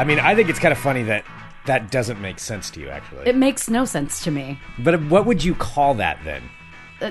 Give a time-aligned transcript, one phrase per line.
[0.00, 1.26] I mean, I think it's kind of funny that
[1.66, 3.28] that doesn't make sense to you, actually.
[3.28, 4.58] It makes no sense to me.
[4.78, 6.42] but what would you call that then?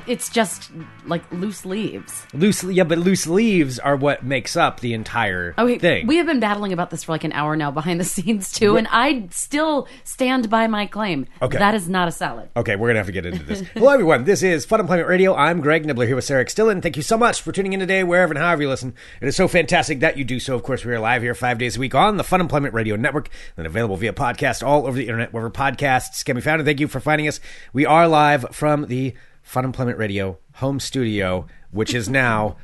[0.07, 0.71] It's just
[1.05, 2.25] like loose leaves.
[2.33, 6.07] Loose, yeah, but loose leaves are what makes up the entire oh, Okay, thing.
[6.07, 8.77] we have been battling about this for like an hour now behind the scenes too,
[8.77, 11.27] and I still stand by my claim.
[11.41, 11.57] Okay.
[11.57, 12.49] that is not a salad.
[12.55, 13.61] Okay, we're gonna have to get into this.
[13.73, 14.23] Hello, everyone.
[14.25, 15.35] This is Fun Employment Radio.
[15.35, 16.81] I'm Greg Nibler here with Sarah Stillen.
[16.81, 18.93] Thank you so much for tuning in today, wherever and however you listen.
[19.21, 20.55] It is so fantastic that you do so.
[20.55, 22.95] Of course, we are live here five days a week on the Fun Employment Radio
[22.95, 26.59] Network, and available via podcast all over the internet, wherever podcasts can be found.
[26.61, 27.39] And thank you for finding us.
[27.73, 29.15] We are live from the
[29.49, 32.57] Fun Employment Radio home studio, which is now.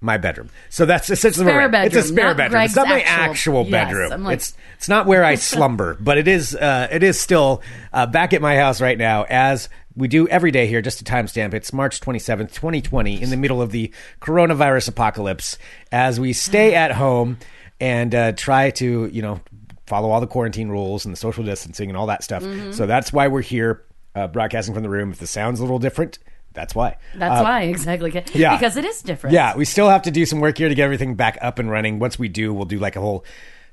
[0.00, 0.48] My bedroom.
[0.68, 1.96] So that's essentially Spare where we're.
[1.96, 2.62] It's a spare bedroom.
[2.62, 4.12] it's not my actual- actual bedroom.
[4.12, 7.62] I'm like- it's it's not where I slumber, but it is uh, it is still
[7.92, 10.82] uh, back at my house right now as we do every day here.
[10.82, 14.88] Just to timestamp, it's March twenty seventh, twenty twenty, in the middle of the coronavirus
[14.88, 15.56] apocalypse.
[15.90, 17.38] As we stay at home
[17.80, 19.40] and uh, try to you know
[19.86, 22.42] follow all the quarantine rules and the social distancing and all that stuff.
[22.42, 22.72] Mm-hmm.
[22.72, 23.82] So that's why we're here
[24.14, 25.10] uh, broadcasting from the room.
[25.10, 26.18] If the sound's a little different,
[26.52, 26.96] that's why.
[27.14, 28.12] That's Uh, why exactly.
[28.34, 28.56] yeah.
[28.56, 29.34] because it is different.
[29.34, 31.70] yeah, we still have to do some work here to get everything back up and
[31.70, 31.98] running.
[31.98, 33.24] Once we do, we'll do like a whole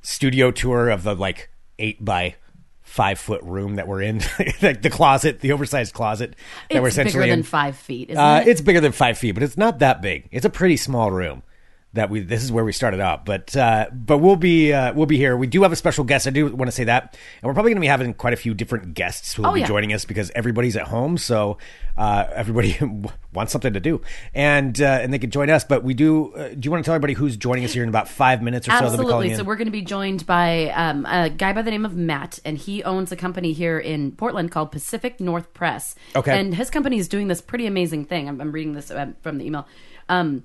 [0.02, 2.36] studio tour of the like eight by
[2.82, 4.22] five foot room that we're in,
[4.62, 6.32] like the closet, the oversized closet
[6.70, 7.44] that it's we're essentially bigger than in.
[7.44, 8.10] five feet.
[8.10, 8.48] Isn't Uh, it?
[8.50, 10.28] it's bigger than five feet, but it's not that big.
[10.32, 11.44] It's a pretty small room.
[11.94, 15.08] That we this is where we started out, but uh, but we'll be uh, we'll
[15.08, 15.36] be here.
[15.36, 16.26] We do have a special guest.
[16.26, 18.38] I do want to say that, and we're probably going to be having quite a
[18.38, 19.68] few different guests who will Oh, be yeah.
[19.68, 21.58] joining us because everybody's at home, so
[21.98, 22.78] uh, everybody
[23.34, 24.00] wants something to do,
[24.34, 25.66] and uh, and they can join us.
[25.66, 26.34] But we do.
[26.34, 28.70] Uh, do you want to tell everybody who's joining us here in about five minutes
[28.70, 28.78] or so?
[28.78, 29.36] Be calling Absolutely.
[29.36, 32.40] So we're going to be joined by um, a guy by the name of Matt,
[32.46, 35.96] and he owns a company here in Portland called Pacific North Press.
[36.16, 36.40] Okay.
[36.40, 38.30] And his company is doing this pretty amazing thing.
[38.30, 39.68] I'm, I'm reading this uh, from the email.
[40.08, 40.44] Um,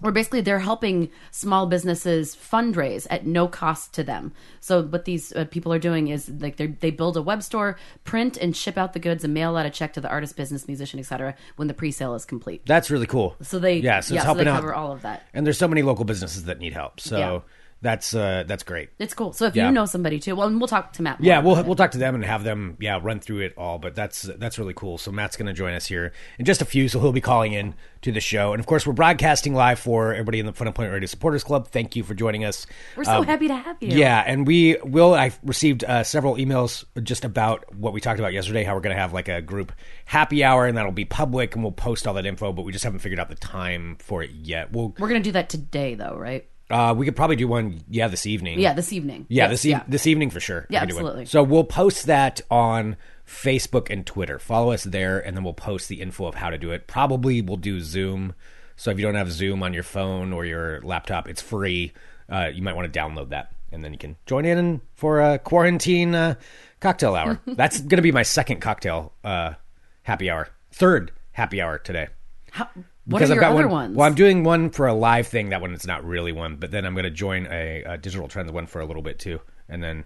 [0.00, 4.32] where basically they're helping small businesses fundraise at no cost to them.
[4.60, 7.76] So what these uh, people are doing is like they they build a web store,
[8.04, 10.66] print and ship out the goods, and mail out a check to the artist, business,
[10.68, 11.34] musician, etc.
[11.56, 12.62] when the pre-sale is complete.
[12.66, 13.36] That's really cool.
[13.42, 14.56] So they yeah, so yeah, it's so helping they out.
[14.56, 15.22] cover all of that.
[15.34, 17.00] And there's so many local businesses that need help.
[17.00, 17.40] So Yeah.
[17.80, 18.90] That's uh, that's great.
[18.98, 19.32] It's cool.
[19.32, 19.66] So if Yeah.
[19.68, 21.20] you know somebody too, well, and we'll talk to Matt.
[21.20, 23.78] Yeah, we'll we'll talk to them and have them yeah run through it all.
[23.78, 24.98] But that's that's really cool.
[24.98, 26.88] So Matt's going to join us here in just a few.
[26.88, 30.12] So he'll be calling in to the show, and of course we're broadcasting live for
[30.12, 31.68] everybody in the Fun Employment Radio Supporters Club.
[31.68, 32.66] Thank you for joining us.
[32.96, 33.96] We're so Um, happy to have you.
[33.96, 35.14] Yeah, and we will.
[35.14, 38.64] I received uh, several emails just about what we talked about yesterday.
[38.64, 39.72] How we're going to have like a group
[40.04, 42.52] happy hour, and that'll be public, and we'll post all that info.
[42.52, 44.72] But we just haven't figured out the time for it yet.
[44.72, 46.48] We'll We're gonna do that today, though, right?
[46.70, 47.80] Uh, we could probably do one.
[47.88, 48.58] Yeah, this evening.
[48.60, 49.26] Yeah, this evening.
[49.28, 50.66] Yeah, Yes, this e- this evening for sure.
[50.68, 51.26] Yeah, absolutely.
[51.26, 52.96] So we'll post that on
[53.26, 54.38] Facebook and Twitter.
[54.38, 56.86] Follow us there, and then we'll post the info of how to do it.
[56.86, 58.34] Probably we'll do Zoom.
[58.76, 61.92] So if you don't have Zoom on your phone or your laptop, it's free.
[62.28, 65.38] Uh, you might want to download that, and then you can join in for a
[65.38, 66.34] quarantine uh,
[66.80, 67.40] cocktail hour.
[67.46, 69.54] That's going to be my second cocktail uh,
[70.02, 72.08] happy hour, third happy hour today.
[72.50, 72.68] How,
[73.08, 73.70] what are your other one.
[73.70, 73.96] ones?
[73.96, 75.50] Well, I'm doing one for a live thing.
[75.50, 78.28] That one is not really one, but then I'm going to join a, a digital
[78.28, 80.04] trends one for a little bit too, and then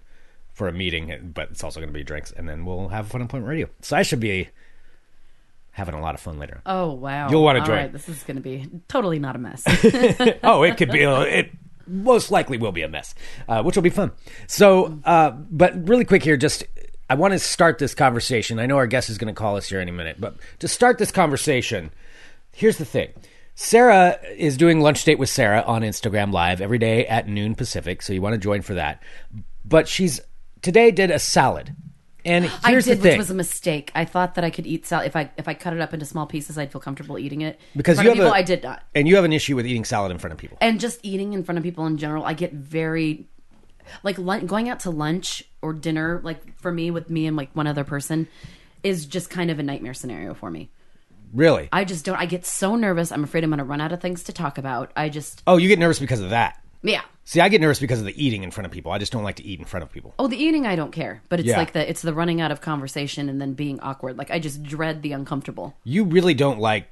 [0.53, 1.33] for a meeting.
[1.35, 3.69] But it's also going to be drinks, and then we'll have fun employment radio.
[3.81, 4.49] So I should be
[5.73, 6.61] having a lot of fun later.
[6.67, 7.77] oh wow, You'll wanna join.
[7.77, 9.62] right, this is gonna be totally not a mess.
[10.45, 11.03] oh, it could be.
[11.03, 11.51] It
[11.87, 13.15] most likely will be a mess,
[13.49, 14.12] uh, which will be fun.
[14.47, 16.65] So, uh, but really quick here, just
[17.11, 18.59] I want to start this conversation.
[18.59, 20.99] I know our guest is going to call us here any minute, but to start
[20.99, 21.91] this conversation,
[22.53, 23.13] here's the thing.
[23.55, 28.03] Sarah is doing lunch date with Sarah on Instagram Live every day at noon Pacific,
[28.03, 29.03] so you want to join for that.
[29.65, 30.21] But she's
[30.62, 31.75] today did a salad,
[32.25, 33.93] and I here's did, the thing: which was a mistake.
[33.95, 36.07] I thought that I could eat salad if I if I cut it up into
[36.07, 37.61] small pieces, I'd feel comfortable eating it.
[37.77, 38.83] because you have people, a, I did not.
[38.95, 40.57] and you have an issue with eating salad in front of people.
[40.61, 43.29] And just eating in front of people in general, I get very
[44.03, 46.21] like going out to lunch or dinner.
[46.25, 48.29] Like for me, with me and like one other person,
[48.83, 50.71] is just kind of a nightmare scenario for me.
[51.32, 51.69] Really?
[51.72, 52.17] I just don't.
[52.17, 53.11] I get so nervous.
[53.12, 54.93] I'm afraid I'm going to run out of things to talk about.
[54.96, 56.61] I just oh, you get nervous because of that.
[56.82, 57.02] yeah.
[57.25, 58.90] See, I get nervous because of the eating in front of people.
[58.90, 60.12] I just don't like to eat in front of people.
[60.19, 61.56] Oh, the eating I don't care, but it's Yeah.
[61.56, 64.19] like the it's the running out of conversation and then being awkward.
[64.19, 65.75] Like I just dread the uncomfortable.
[65.84, 66.88] You really don't like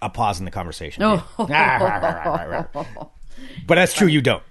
[0.00, 1.02] a pause in the conversation.
[1.02, 1.28] do Oh.
[1.40, 1.46] you?
[1.54, 2.66] Ah,
[3.66, 4.08] but that's true.
[4.08, 4.42] You don't.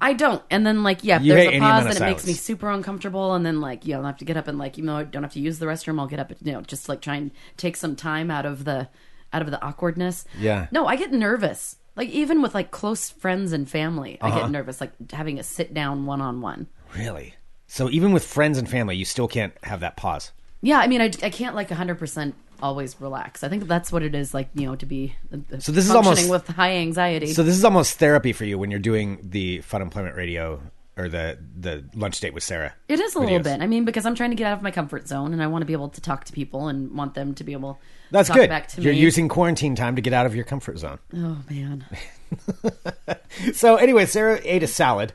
[0.00, 0.42] I don't.
[0.50, 2.26] And then like yeah, if You there's hate a any pause, amount of it makes
[2.26, 2.40] me silence.
[2.42, 3.34] super uncomfortable.
[3.34, 5.04] And then like you know I have to get up and like even though I
[5.04, 6.32] don't have to use the restroom, I'll get up.
[6.42, 8.88] You know, just like try and take some time out of the
[9.32, 10.24] out of the awkwardness.
[10.38, 10.68] Yeah.
[10.70, 11.76] No, I get nervous.
[11.96, 14.40] Like even with like close friends and family, I Uh-huh.
[14.42, 14.80] get nervous.
[14.80, 16.68] Like having a sit down one on one.
[16.96, 17.34] Really?
[17.66, 20.32] So even with friends and family, you still can't have that pause.
[20.62, 23.42] yeah, I mean, I, I can't like 100% always relax.
[23.44, 25.84] I think that's what it is like, you know, to be uh, uh, So this
[25.86, 27.32] is almost- with high anxiety.
[27.32, 30.60] So this is almost therapy for you when you're doing the Fun Employment Radio
[30.96, 32.74] or the the lunch date with Sarah.
[32.88, 33.60] It is a little bit.
[33.60, 35.62] I mean, because I'm trying to get out of my comfort zone and I want
[35.62, 37.78] to be able to talk to people and want them to be able
[38.10, 38.48] That's to talk good.
[38.50, 38.98] back to You're me.
[38.98, 40.98] using quarantine time to get out of your comfort zone.
[41.14, 41.84] Oh man.
[43.54, 45.12] So anyway, Sarah ate a salad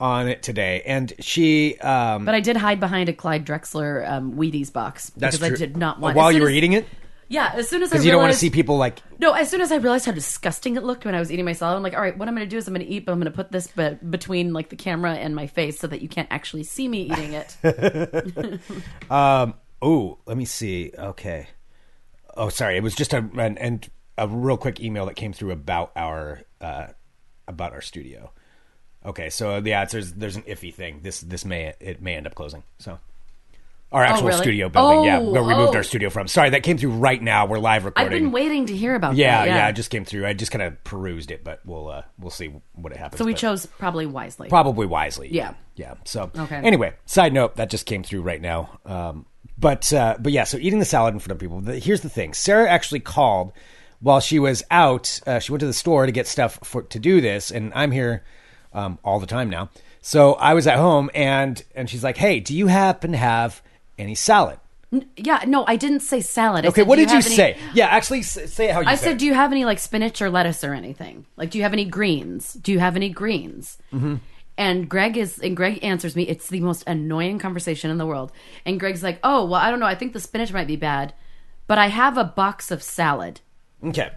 [0.00, 4.32] on it today, and she um, But I did hide behind a Clyde Drexler um,
[4.32, 5.66] Wheaties box that's because true.
[5.66, 6.86] I did not want while you were as- eating it
[7.28, 9.32] Yeah, as soon as I because you don't want to realized- see people like No,
[9.32, 11.76] as soon as I realized how disgusting it looked when I was eating my salad,
[11.76, 13.12] I'm like, all right, what I'm going to do is I'm going to eat, but
[13.12, 16.00] I'm going to put this be- between like the camera and my face so that
[16.00, 17.56] you can't actually see me eating it.
[19.10, 19.54] Um.
[19.82, 20.92] Oh, let me see.
[20.98, 21.48] Okay.
[22.36, 22.76] Oh, sorry.
[22.76, 23.88] It was just a an, and
[24.18, 26.88] a real quick email that came through about our uh
[27.48, 28.32] about our studio.
[29.04, 31.00] Okay, so yeah, it's, there's there's an iffy thing.
[31.02, 32.62] This this may it may end up closing.
[32.78, 32.98] So
[33.92, 34.40] our actual really?
[34.40, 35.78] studio building, yeah, Oh, where we moved oh.
[35.78, 36.28] our studio from.
[36.28, 37.46] Sorry, that came through right now.
[37.46, 38.12] We're live recording.
[38.12, 39.48] I've been waiting to hear about yeah, that.
[39.48, 40.26] yeah, Yeah, it just came through.
[40.26, 43.18] I just kind of perused it, but we'll uh we'll see what it happens.
[43.18, 44.48] so we but- chose probably wisely.
[44.48, 45.28] probably wisely.
[45.32, 45.54] Yeah.
[45.76, 45.94] yeah.
[46.04, 46.56] So Okay.
[46.56, 48.78] Anyway, side note that just came through right now.
[48.84, 49.26] Um,
[49.58, 51.60] but uh, but yeah, so eating the salad in front of people.
[51.60, 53.52] The, here's the thing: Sarah actually called
[54.00, 55.20] while she was out.
[55.26, 57.90] Uh, she went to the store to get stuff for to do this, and I'm
[57.90, 58.22] here
[58.72, 59.70] um, all the time now.
[60.02, 63.62] So I was at home, and and she's like, "Hey, do you happen to have
[63.98, 64.58] any salad?"
[65.16, 66.64] yeah, no, I didn't say salad.
[66.64, 67.58] I Okay, said, what "Do did you any-" say?
[67.74, 69.04] Yeah, actually, say it how you I said.
[69.04, 69.18] said, it.
[69.18, 71.26] do you have any like spinach or lettuce or anything?
[71.36, 72.54] Like, do you have any greens?
[72.54, 73.78] Do you have any greens?
[73.92, 74.16] Mm-hmm.
[74.58, 76.24] And Greg is, and Greg answers me.
[76.24, 78.30] It's the most annoying conversation in the world.
[78.66, 79.86] And Greg's like, oh, well, I don't know.
[79.86, 81.14] I think the spinach might be bad,
[81.66, 83.40] but I have a box of salad.
[83.84, 84.10] Okay.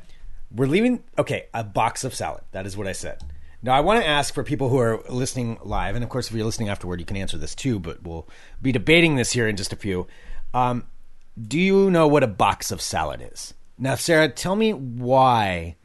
[0.54, 1.04] We're leaving.
[1.18, 2.44] Okay, a box of salad.
[2.52, 3.22] That is what I said.
[3.66, 6.36] Now, I want to ask for people who are listening live, and of course, if
[6.36, 8.28] you're listening afterward, you can answer this too, but we'll
[8.62, 10.06] be debating this here in just a few.
[10.54, 10.86] Um,
[11.42, 13.54] do you know what a box of salad is?
[13.78, 15.78] Now, Sarah, tell me why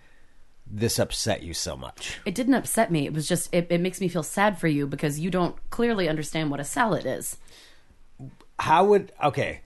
[0.67, 2.19] this upset you so much.
[2.27, 3.07] It didn't upset me.
[3.07, 6.09] It was just, it, it makes me feel sad for you because you don't clearly
[6.09, 7.37] understand what a salad is.
[8.59, 9.13] How would.
[9.23, 9.61] Okay.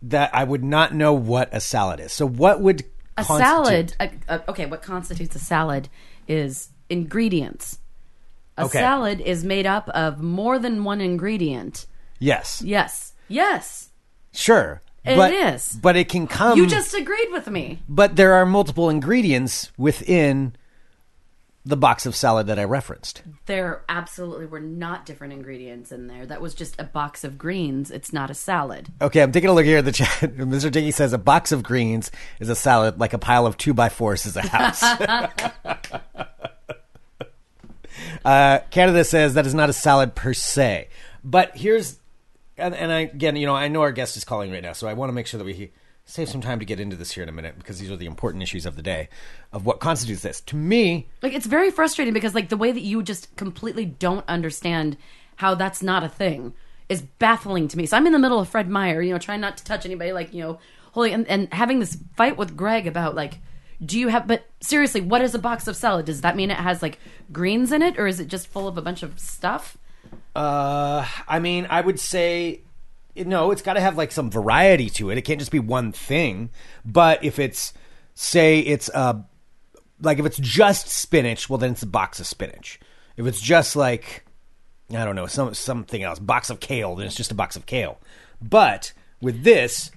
[0.00, 2.12] That I would not know what a salad is.
[2.12, 2.84] So, what would.
[3.18, 5.88] A salad, uh, uh, okay, what constitutes a salad
[6.28, 7.78] is ingredients.
[8.58, 8.78] A Okay.
[8.78, 11.86] salad is made up of more than one ingredient.
[12.18, 12.62] Yes.
[12.64, 13.12] Yes.
[13.28, 13.90] Yes.
[14.32, 14.80] Sure.
[15.04, 15.78] It but, is.
[15.80, 16.58] But it can come.
[16.58, 17.80] You just agreed with me.
[17.88, 20.56] but there are multiple ingredients within
[21.64, 23.22] the box of salad that I referenced.
[23.46, 26.24] There absolutely were not different ingredients in there.
[26.24, 27.90] That was just a box of greens.
[27.90, 28.88] It's not a salad.
[29.02, 30.08] Okay, I'm taking a look here at the chat.
[30.36, 30.70] Mr.
[30.70, 32.10] Dickey says a box of greens
[32.40, 34.80] is a salad, like a pile of two by fours is a house.
[38.26, 40.88] uh, Canada says that is not a salad per se.
[41.22, 41.98] But here's,
[42.58, 44.88] and, and I, again, you know, I know our guest is calling right now, so
[44.88, 45.70] I want to make sure that we
[46.06, 48.06] save some time to get into this here in a minute because these are the
[48.06, 49.08] important issues of the day
[49.52, 50.40] of what constitutes this.
[50.42, 54.24] To me, Like it's very frustrating because like the way that you just completely don't
[54.28, 54.96] understand
[55.36, 56.52] how that's not a thing
[56.88, 57.86] is baffling to me.
[57.86, 60.12] So I'm in the middle of Fred Meyer, you know, trying not to touch anybody,
[60.12, 60.58] like you know,
[60.92, 63.38] holy and, and having this fight with Greg about like,
[63.84, 64.26] do you have?
[64.26, 66.06] But seriously, what is a box of salad?
[66.06, 66.98] Does that mean it has like
[67.32, 69.76] greens in it, or is it just full of a bunch of stuff?
[70.34, 72.62] Uh, I mean, I would say
[73.16, 73.50] no.
[73.50, 75.18] It's got to have like some variety to it.
[75.18, 76.50] It can't just be one thing.
[76.84, 77.72] But if it's
[78.14, 79.20] say it's uh
[80.00, 82.80] like if it's just spinach, well then it's a box of spinach.
[83.16, 84.24] If it's just like
[84.90, 87.66] I don't know some something else, box of kale, then it's just a box of
[87.66, 87.98] kale.
[88.40, 89.90] But with this,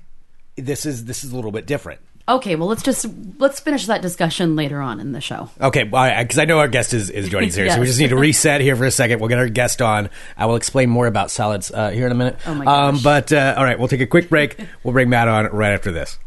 [0.56, 2.02] this is this is a little bit different.
[2.30, 3.08] Okay, well let's just
[3.40, 5.50] let's finish that discussion later on in the show.
[5.60, 8.10] Okay, because I know our guest is, is joining us here, so we just need
[8.12, 9.20] to reset here for a second.
[9.20, 10.10] We'll get our guest on.
[10.38, 12.38] I will explain more about salads uh, here in a minute.
[12.46, 13.04] Oh my Um, gosh.
[13.04, 14.60] but uh, all right, we'll take a quick break.
[14.84, 16.20] We'll bring Matt on right after this.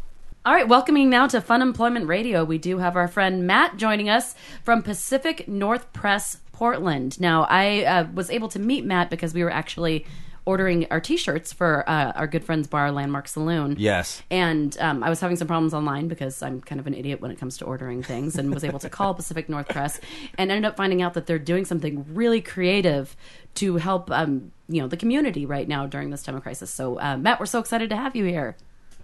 [0.45, 2.43] All right, welcoming now to Fun Employment Radio.
[2.43, 7.17] We do have our friend Matt joining us from Pacific North Press, Portland.
[7.21, 10.05] Now, I uh, was able to meet Matt because we were actually
[10.45, 13.75] ordering our T-shirts for uh, our good friends Bar Landmark Saloon.
[13.79, 14.21] Yes.
[14.29, 17.31] And um, I was having some problems online because I'm kind of an idiot when
[17.31, 19.99] it comes to ordering things, and was able to call Pacific North Press
[20.37, 23.15] and ended up finding out that they're doing something really creative
[23.55, 26.69] to help, um, you know, the community right now during this time of crisis.
[26.69, 28.57] So, uh, Matt, we're so excited to have you here.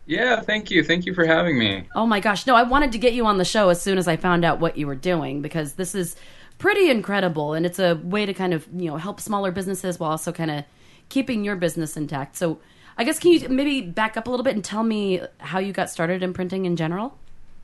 [0.06, 0.84] Yeah, thank you.
[0.84, 1.84] Thank you for having me.
[1.96, 2.48] Oh my gosh.
[2.48, 4.60] No, I wanted to get you on the show as soon as I found out
[4.60, 6.16] what you were doing because this is
[6.58, 10.10] pretty incredible and it's a way to kind of, you know, help smaller businesses while
[10.10, 10.66] also kind of
[11.10, 12.38] keeping your business intact.
[12.38, 12.60] So,
[12.98, 15.72] I guess can you maybe back up a little bit and tell me how you
[15.74, 17.18] got started in printing in general?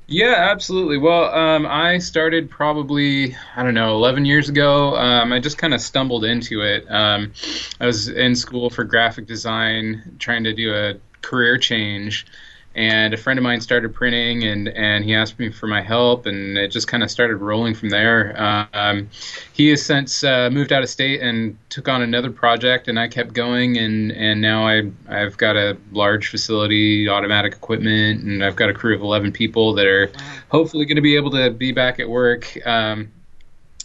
[0.07, 0.97] Yeah, absolutely.
[0.97, 4.95] Well, um, I started probably, I don't know, 11 years ago.
[4.95, 6.85] Um, I just kind of stumbled into it.
[6.89, 7.33] Um,
[7.79, 12.27] I was in school for graphic design, trying to do a career change
[12.75, 16.25] and a friend of mine started printing and and he asked me for my help
[16.25, 18.35] and it just kind of started rolling from there.
[18.73, 19.09] Um,
[19.53, 23.07] he has since uh, moved out of state and took on another project and I
[23.07, 28.57] kept going and and now I I've got a large facility automatic equipment and I've
[28.57, 30.11] got a crew of 11 people that are
[30.49, 33.11] hopefully going to be able to be back at work um,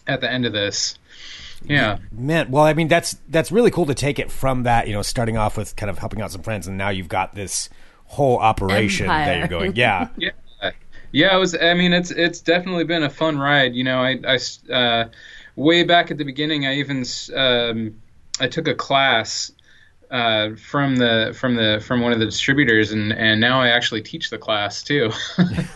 [0.06, 0.98] at the end of this.
[1.62, 1.98] Yeah.
[2.10, 5.02] Man well i mean that's that's really cool to take it from that you know
[5.02, 7.68] starting off with kind of helping out some friends and now you've got this
[8.10, 9.24] whole operation Empire.
[9.26, 9.76] that you're going.
[9.76, 10.08] Yeah.
[10.16, 10.30] yeah.
[11.12, 11.56] Yeah, it was.
[11.56, 13.74] I mean, it's it's definitely been a fun ride.
[13.74, 15.08] You know, I, I uh,
[15.56, 18.00] way back at the beginning, I even um,
[18.38, 19.50] I took a class
[20.10, 24.02] uh, from the from the from one of the distributors, and and now I actually
[24.02, 25.10] teach the class too.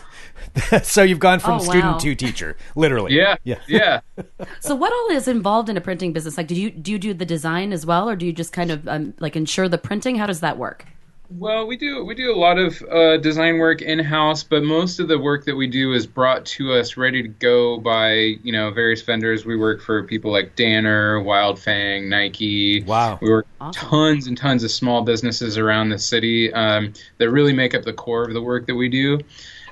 [0.83, 1.97] so you've gone from oh, student wow.
[1.97, 3.13] to teacher, literally.
[3.13, 3.99] Yeah, yeah, yeah.
[4.61, 6.37] so what all is involved in a printing business?
[6.37, 8.71] Like, do you do you do the design as well, or do you just kind
[8.71, 10.15] of um, like ensure the printing?
[10.15, 10.85] How does that work?
[11.29, 14.99] Well, we do we do a lot of uh, design work in house, but most
[14.99, 18.13] of the work that we do is brought to us ready to go by
[18.43, 19.45] you know various vendors.
[19.45, 22.83] We work for people like Danner, Wildfang, Nike.
[22.83, 23.89] Wow, we work awesome.
[23.89, 27.93] tons and tons of small businesses around the city um, that really make up the
[27.93, 29.19] core of the work that we do.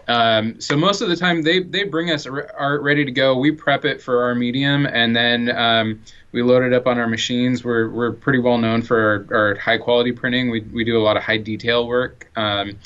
[0.07, 3.38] Um, so most of the time they they bring us art ready to go.
[3.38, 7.07] We prep it for our medium, and then um, we load it up on our
[7.07, 7.63] machines.
[7.63, 10.50] We're we're pretty well known for our, our high quality printing.
[10.50, 12.29] We we do a lot of high detail work.
[12.36, 12.77] Um,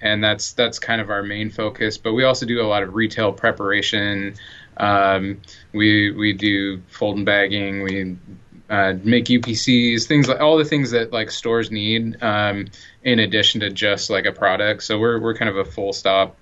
[0.00, 1.98] and that's that's kind of our main focus.
[1.98, 4.34] But we also do a lot of retail preparation.
[4.76, 5.40] Um,
[5.72, 7.82] we we do fold and bagging.
[7.82, 8.16] We
[8.70, 12.66] uh, make UPCs, things like all the things that like stores need, um,
[13.02, 14.82] in addition to just like a product.
[14.82, 16.36] So we're we're kind of a full stop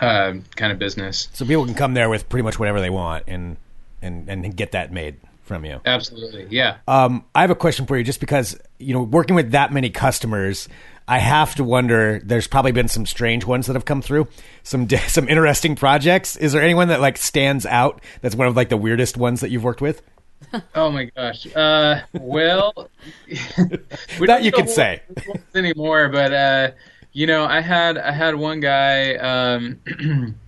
[0.00, 1.28] uh, kind of business.
[1.32, 3.56] So people can come there with pretty much whatever they want and
[4.02, 5.80] and and get that made from you.
[5.84, 6.78] Absolutely, yeah.
[6.88, 9.90] Um, I have a question for you, just because you know, working with that many
[9.90, 10.68] customers,
[11.06, 12.20] I have to wonder.
[12.24, 14.28] There's probably been some strange ones that have come through,
[14.62, 16.36] some some interesting projects.
[16.36, 18.00] Is there anyone that like stands out?
[18.20, 20.02] That's one of like the weirdest ones that you've worked with.
[20.74, 21.46] oh my gosh.
[21.54, 22.90] Uh, well,
[24.20, 25.02] we that you can say
[25.54, 26.70] anymore, but uh,
[27.14, 29.14] you know, I had I had one guy.
[29.14, 29.80] Um,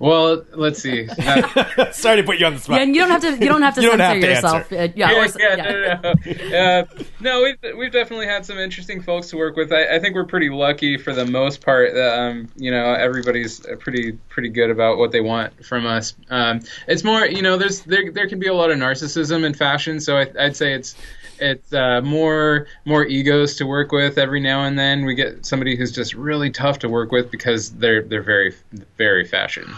[0.00, 1.06] Well, let's see.
[1.92, 2.76] Sorry to put you on the spot.
[2.76, 3.32] Yeah, and you don't have to.
[3.32, 4.72] You don't have to you censor have to yourself.
[4.72, 6.58] Uh, yeah, yeah, or, yeah, yeah, no, no.
[6.58, 9.70] uh, no, we've we've definitely had some interesting folks to work with.
[9.74, 11.92] I, I think we're pretty lucky for the most part.
[11.92, 16.14] That, um, you know, everybody's pretty pretty good about what they want from us.
[16.30, 19.52] Um, it's more, you know, there's there there can be a lot of narcissism in
[19.52, 20.96] fashion, so I, I'd say it's
[21.40, 25.04] it's uh, more more egos to work with every now and then.
[25.04, 28.54] We get somebody who's just really tough to work with because they're they're very
[28.96, 29.72] very fashion.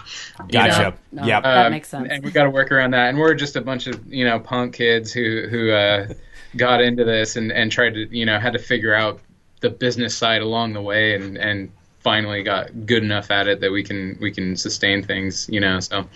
[0.48, 0.94] Gotcha.
[1.12, 1.42] No, yep.
[1.44, 2.08] that um, makes sense.
[2.10, 3.08] And we got to work around that.
[3.08, 6.12] And we're just a bunch of you know punk kids who who uh,
[6.56, 9.20] got into this and and tried to you know had to figure out
[9.60, 13.70] the business side along the way and and finally got good enough at it that
[13.70, 15.48] we can we can sustain things.
[15.48, 16.06] You know so.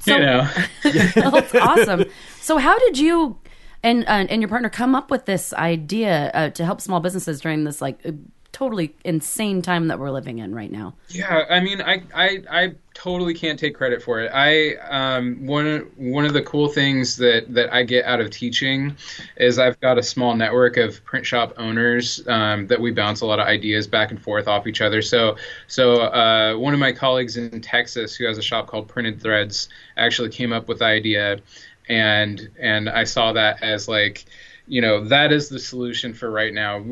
[0.00, 0.50] So, you know,
[0.82, 2.06] that's awesome.
[2.40, 3.38] So, how did you
[3.82, 7.40] and uh, and your partner come up with this idea uh, to help small businesses
[7.40, 8.12] during this like uh,
[8.52, 10.94] totally insane time that we're living in right now.
[11.08, 14.30] Yeah, I mean, I I, I totally can't take credit for it.
[14.32, 18.96] I um, one one of the cool things that that I get out of teaching
[19.36, 23.26] is I've got a small network of print shop owners um, that we bounce a
[23.26, 25.02] lot of ideas back and forth off each other.
[25.02, 25.36] So
[25.66, 29.68] so uh, one of my colleagues in Texas who has a shop called Printed Threads
[29.96, 31.40] actually came up with the idea
[31.88, 34.24] and and I saw that as like
[34.66, 36.84] you know that is the solution for right now.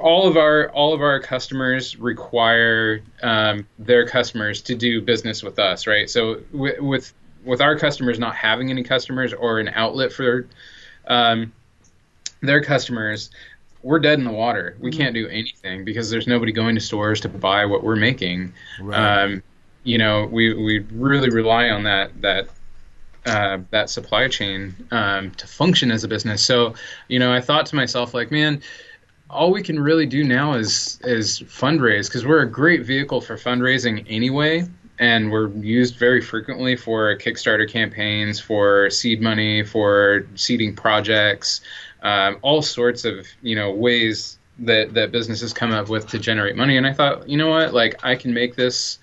[0.00, 5.58] All of our all of our customers require um, their customers to do business with
[5.58, 6.08] us, right?
[6.08, 7.14] So with, with
[7.44, 10.46] with our customers not having any customers or an outlet for
[11.08, 11.52] um,
[12.40, 13.30] their customers,
[13.82, 14.76] we're dead in the water.
[14.80, 15.00] We mm-hmm.
[15.00, 18.52] can't do anything because there's nobody going to stores to buy what we're making.
[18.80, 19.22] Right.
[19.22, 19.42] Um,
[19.82, 22.48] you know, we we really rely on that that
[23.26, 26.42] uh, that supply chain um, to function as a business.
[26.42, 26.74] So,
[27.08, 28.60] you know, I thought to myself, like, man,
[29.30, 33.36] all we can really do now is is fundraise because we're a great vehicle for
[33.36, 34.64] fundraising anyway,
[34.98, 41.62] and we're used very frequently for Kickstarter campaigns, for seed money, for seeding projects,
[42.02, 46.56] um, all sorts of you know ways that that businesses come up with to generate
[46.56, 46.76] money.
[46.76, 48.98] And I thought, you know what, like I can make this.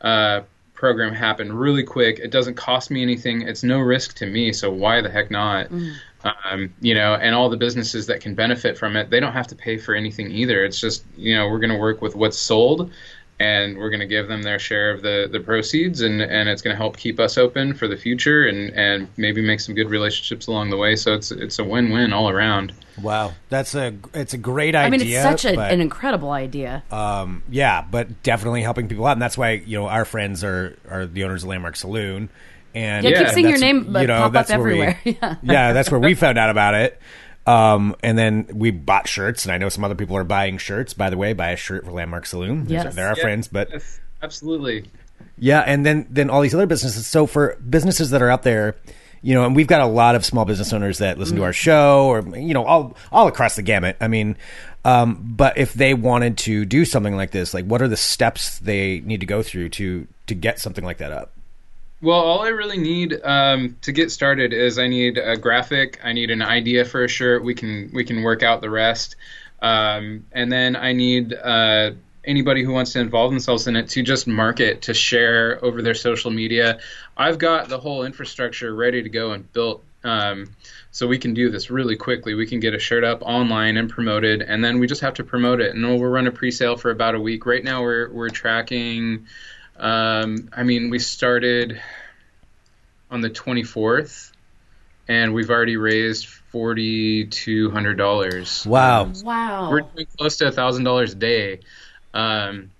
[0.00, 0.42] Uh,
[0.76, 2.18] program happen really quick.
[2.18, 3.42] It doesn't cost me anything.
[3.42, 4.52] It's no risk to me.
[4.52, 5.68] So why the heck not?
[5.68, 5.94] Mm.
[6.24, 9.46] Um, you know, and all the businesses that can benefit from it, they don't have
[9.48, 10.64] to pay for anything either.
[10.64, 12.90] It's just, you know, we're going to work with what's sold
[13.38, 16.62] and we're going to give them their share of the, the proceeds, and, and it's
[16.62, 19.90] going to help keep us open for the future, and, and maybe make some good
[19.90, 20.96] relationships along the way.
[20.96, 22.72] So it's it's a win win all around.
[23.02, 24.86] Wow, that's a it's a great idea.
[24.86, 26.82] I mean, it's such a, but, an incredible idea.
[26.90, 30.78] um, yeah, but definitely helping people out, and that's why you know our friends are
[30.88, 32.30] are the owners of Landmark Saloon.
[32.74, 35.00] And Yeah, keep and seeing your that's, name, uh, pop up that's where everywhere.
[35.02, 35.36] We, Yeah.
[35.42, 37.00] yeah, that's where we found out about it.
[37.46, 40.94] Um, and then we bought shirts, and I know some other people are buying shirts.
[40.94, 42.66] By the way, buy a shirt for Landmark Saloon.
[42.68, 42.94] Yes.
[42.94, 44.90] they're our Yeah, friends, but yes, absolutely.
[45.38, 47.06] yeah, and then then all these other businesses.
[47.06, 48.74] So for businesses that are out there,
[49.22, 51.52] you know, and we've got a lot of small business owners that listen to our
[51.52, 53.96] show, or you know, all all across the gamut.
[54.00, 54.36] I mean,
[54.84, 58.58] um, but if they wanted to do something like this, like what are the steps
[58.58, 61.32] they need to go through to to get something like that up?
[62.02, 65.98] Well, all I really need um, to get started is I need a graphic.
[66.04, 67.42] I need an idea for a shirt.
[67.42, 69.16] We can we can work out the rest,
[69.62, 74.02] um, and then I need uh, anybody who wants to involve themselves in it to
[74.02, 76.80] just market to share over their social media.
[77.16, 79.82] I've got the whole infrastructure ready to go and built.
[80.04, 80.54] Um,
[80.90, 82.34] so we can do this really quickly.
[82.34, 85.24] We can get a shirt up online and promoted, and then we just have to
[85.24, 85.74] promote it.
[85.74, 87.46] And we'll run a pre-sale for about a week.
[87.46, 89.26] Right now, we're we're tracking.
[89.78, 91.80] Um, I mean, we started
[93.10, 94.32] on the 24th,
[95.08, 98.64] and we've already raised forty-two hundred dollars.
[98.66, 99.12] Wow.
[99.22, 99.70] Wow.
[99.70, 101.60] We're doing close to a thousand dollars a day,
[102.14, 102.70] um,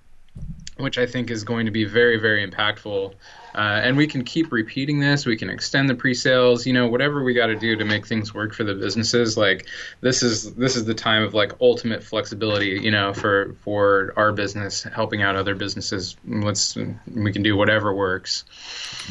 [0.77, 3.15] which I think is going to be very, very impactful.
[3.57, 5.27] Uh, and we can keep repeating this.
[5.27, 6.67] We can extend the pre-sales.
[6.67, 9.37] You know, whatever we got to do to make things work for the businesses.
[9.37, 9.67] Like
[10.01, 12.79] this is this is the time of like ultimate flexibility.
[12.83, 16.17] You know, for for our business, helping out other businesses.
[16.27, 18.45] Let's we can do whatever works.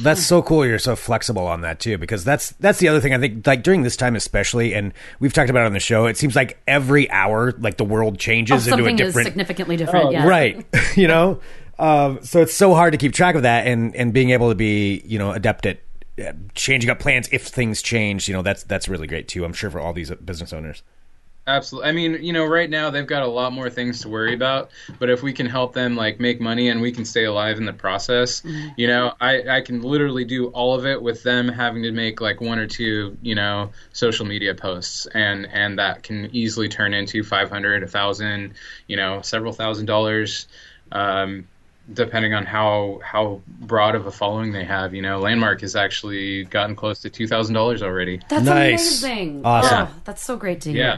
[0.01, 0.65] That's so cool.
[0.65, 3.45] You're so flexible on that too, because that's that's the other thing I think.
[3.45, 6.05] Like during this time, especially, and we've talked about it on the show.
[6.05, 9.25] It seems like every hour, like the world Oh, changes into a something is different
[9.25, 10.11] significantly different.
[10.11, 10.27] yeah.
[10.27, 11.39] right you know
[11.79, 14.55] um, so it's so hard to keep track of that and and being able to
[14.55, 15.79] be you know adept at
[16.23, 19.53] uh, changing up plans if things change you know that's that's really great too i'm
[19.53, 20.83] sure for all these business owners
[21.47, 21.89] Absolutely.
[21.89, 24.71] I mean, you know, right now they've got a lot more things to worry about,
[24.97, 27.65] but if we can help them like make money and we can stay alive in
[27.65, 28.41] the process,
[28.75, 32.19] you know, I I can literally do all of it with them having to make
[32.19, 36.95] like one or two, you know, social media posts and and that can easily turn
[36.95, 38.55] into 500, a 1000,
[38.87, 40.47] you know, several thousand dollars
[40.91, 41.47] um
[41.93, 46.43] depending on how how broad of a following they have, you know, Landmark has actually
[46.45, 48.19] gotten close to $2,000 already.
[48.29, 49.03] That's Nice.
[49.03, 49.45] amazing.
[49.45, 49.87] Awesome.
[49.87, 50.83] Oh, that's so great to hear.
[50.83, 50.97] Yeah.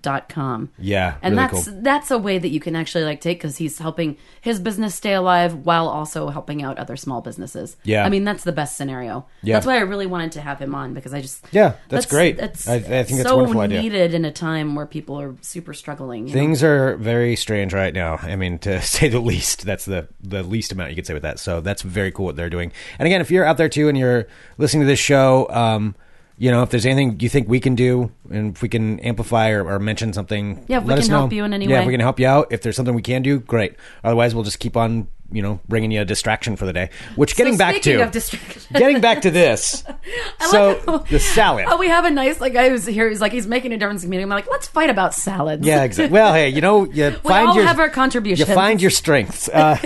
[0.00, 0.70] pacificnorthpress.com.
[0.78, 1.78] yeah And really that's cool.
[1.82, 5.14] that's a way that you can actually like take because he's helping his business stay
[5.14, 7.76] alive while also helping out other small businesses.
[7.84, 8.04] Yeah.
[8.04, 9.26] I mean that's the best scenario.
[9.42, 9.54] Yeah.
[9.56, 12.36] that's why I really wanted to have him on because I just Yeah, that's great.
[12.36, 13.82] That's I- I think that's so wonderful idea.
[13.82, 16.26] needed in a time where people are super struggling.
[16.28, 16.40] you know?
[16.40, 18.16] Things are very strange right now.
[18.22, 19.64] I mean, to say the least.
[19.64, 21.38] That's the the least amount you could say with that.
[21.38, 22.72] So that's very cool what they're doing.
[22.98, 24.26] And again, if you're out there too and you're
[24.58, 25.94] listening to this show, um,
[26.38, 29.50] you know, if there's anything you think we can do, and if we can amplify
[29.50, 31.18] or, or mention something, Yeah, if we let can us know.
[31.18, 31.74] help you in any way.
[31.74, 33.76] yeah, if we can help you out, if there's something we can do, great.
[34.02, 36.90] Otherwise, we'll just keep on you know, bringing you a distraction for the day.
[37.16, 39.82] Which getting back speaking to of distraction- getting back to this.
[40.40, 41.64] I so like how- the salad.
[41.68, 43.08] Oh, we have a nice like I was here.
[43.08, 44.24] He's like he's making a difference in the community.
[44.24, 45.66] I'm like, let's fight about salads.
[45.66, 46.12] Yeah, exactly.
[46.12, 48.46] Well, hey, you know, you we find all your have our contributions.
[48.46, 49.48] you find your strengths.
[49.48, 49.76] Uh,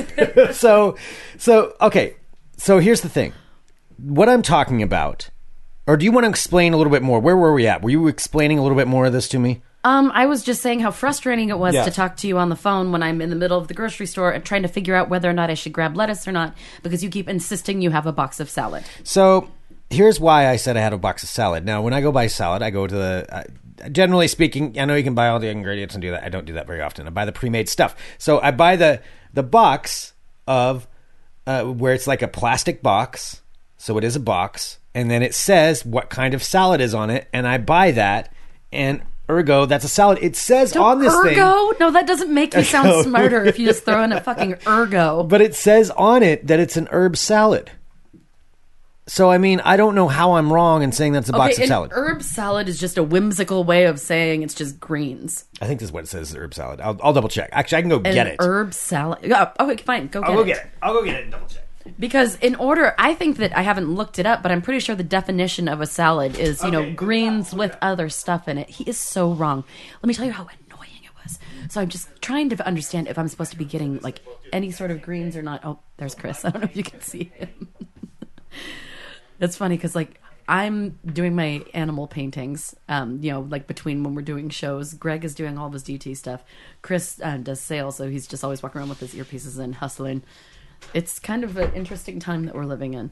[0.52, 0.96] so,
[1.38, 2.16] so okay.
[2.56, 3.32] So here's the thing.
[3.98, 5.30] What I'm talking about,
[5.86, 7.20] or do you want to explain a little bit more?
[7.20, 7.82] Where were we at?
[7.82, 9.62] Were you explaining a little bit more of this to me?
[9.84, 11.84] Um, I was just saying how frustrating it was Yeah.
[11.84, 14.06] to talk to you on the phone when I'm in the middle of the grocery
[14.06, 16.54] store and trying to figure out whether or not I should grab lettuce or not
[16.82, 18.82] because you keep insisting you have a box of salad.
[19.04, 19.48] So
[19.90, 21.64] here's why I said I had a box of salad.
[21.64, 23.26] Now, when I go buy salad, I go to the.
[23.30, 26.24] Uh, generally speaking, I know you can buy all the ingredients and do that.
[26.24, 27.06] I don't do that very often.
[27.06, 27.94] I buy the pre-made stuff.
[28.18, 29.00] So I buy the
[29.34, 30.14] the box
[30.48, 30.88] of
[31.46, 33.42] uh, where it's like a plastic box.
[33.76, 37.10] So it is a box, and then it says what kind of salad is on
[37.10, 38.32] it, and I buy that,
[38.72, 40.18] and ergo, that's a salad.
[40.22, 41.38] It says on this thing.
[41.38, 41.72] ergo?
[41.78, 45.22] No, that doesn't make you sound smarter if you just throw in a fucking ergo.
[45.22, 47.70] but it says on it that it's an herb salad.
[49.08, 51.62] So I mean, I don't know how I'm wrong in saying that's a box of
[51.64, 51.90] an salad.
[51.94, 55.44] herb salad is just a whimsical way of saying it's just greens.
[55.60, 56.80] I think this is what it says, herb salad.
[56.80, 57.50] I'll, I'll double check.
[57.52, 58.36] Actually, I can go An get it.
[58.40, 59.18] herb salad.
[59.22, 60.08] Yeah, okay, fine.
[60.08, 60.46] Go get I'll go it.
[60.46, 60.70] get it.
[60.82, 61.65] I'll go get it and double check.
[61.98, 64.94] Because in order, I think that I haven't looked it up, but I'm pretty sure
[64.94, 66.92] the definition of a salad is, you know, Okay.
[66.92, 68.68] greens with other stuff in it.
[68.68, 69.64] He is so wrong.
[70.02, 71.38] Let me tell you how annoying it was.
[71.68, 74.20] So I'm just trying to understand if I'm supposed to be getting like
[74.52, 75.64] any sort of greens or not.
[75.64, 76.44] Oh, there's Chris.
[76.44, 77.68] I don't know if you can see him.
[79.38, 82.74] That's funny because like I'm doing my animal paintings.
[82.88, 85.82] Um, you know, like between when we're doing shows, Greg is doing all of his
[85.82, 86.44] DT stuff.
[86.82, 90.22] Chris uh, does sales, so he's just always walking around with his earpieces and hustling.
[90.94, 93.10] It's kind of an interesting time that we're living in.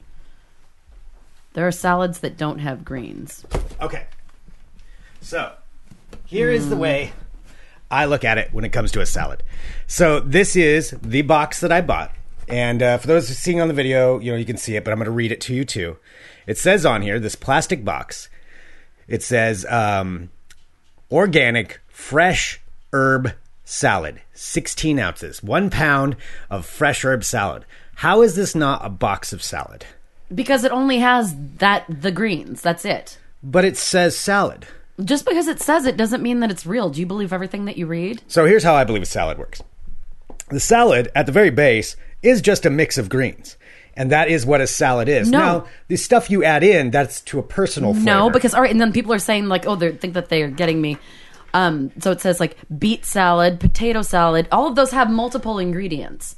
[1.53, 3.45] There are salads that don't have greens.
[3.81, 4.05] Okay.
[5.21, 5.53] So,
[6.25, 7.13] here is the way
[7.89, 9.41] I look at it when it comes to a salad.
[9.87, 12.11] So, this is the box that I bought.
[12.47, 14.91] And uh, for those seeing on the video, you know, you can see it, but
[14.91, 15.97] I'm going to read it to you too.
[16.45, 18.29] It says on here, this plastic box,
[19.07, 20.29] it says um,
[21.11, 22.61] organic, fresh
[22.93, 23.33] herb
[23.65, 26.15] salad, 16 ounces, one pound
[26.49, 27.65] of fresh herb salad.
[27.95, 29.85] How is this not a box of salad?
[30.33, 32.61] Because it only has that the greens.
[32.61, 33.17] That's it.
[33.43, 34.65] But it says salad.
[35.03, 36.89] Just because it says it doesn't mean that it's real.
[36.89, 38.21] Do you believe everything that you read?
[38.27, 39.61] So here's how I believe a salad works.
[40.49, 43.57] The salad at the very base is just a mix of greens.
[43.97, 45.29] And that is what a salad is.
[45.29, 45.39] No.
[45.39, 48.05] Now, the stuff you add in, that's to a personal flavor.
[48.05, 50.43] No, because all right, and then people are saying like, oh, they think that they
[50.43, 50.97] are getting me.
[51.55, 54.47] Um, so it says like beet salad, potato salad.
[54.51, 56.35] All of those have multiple ingredients.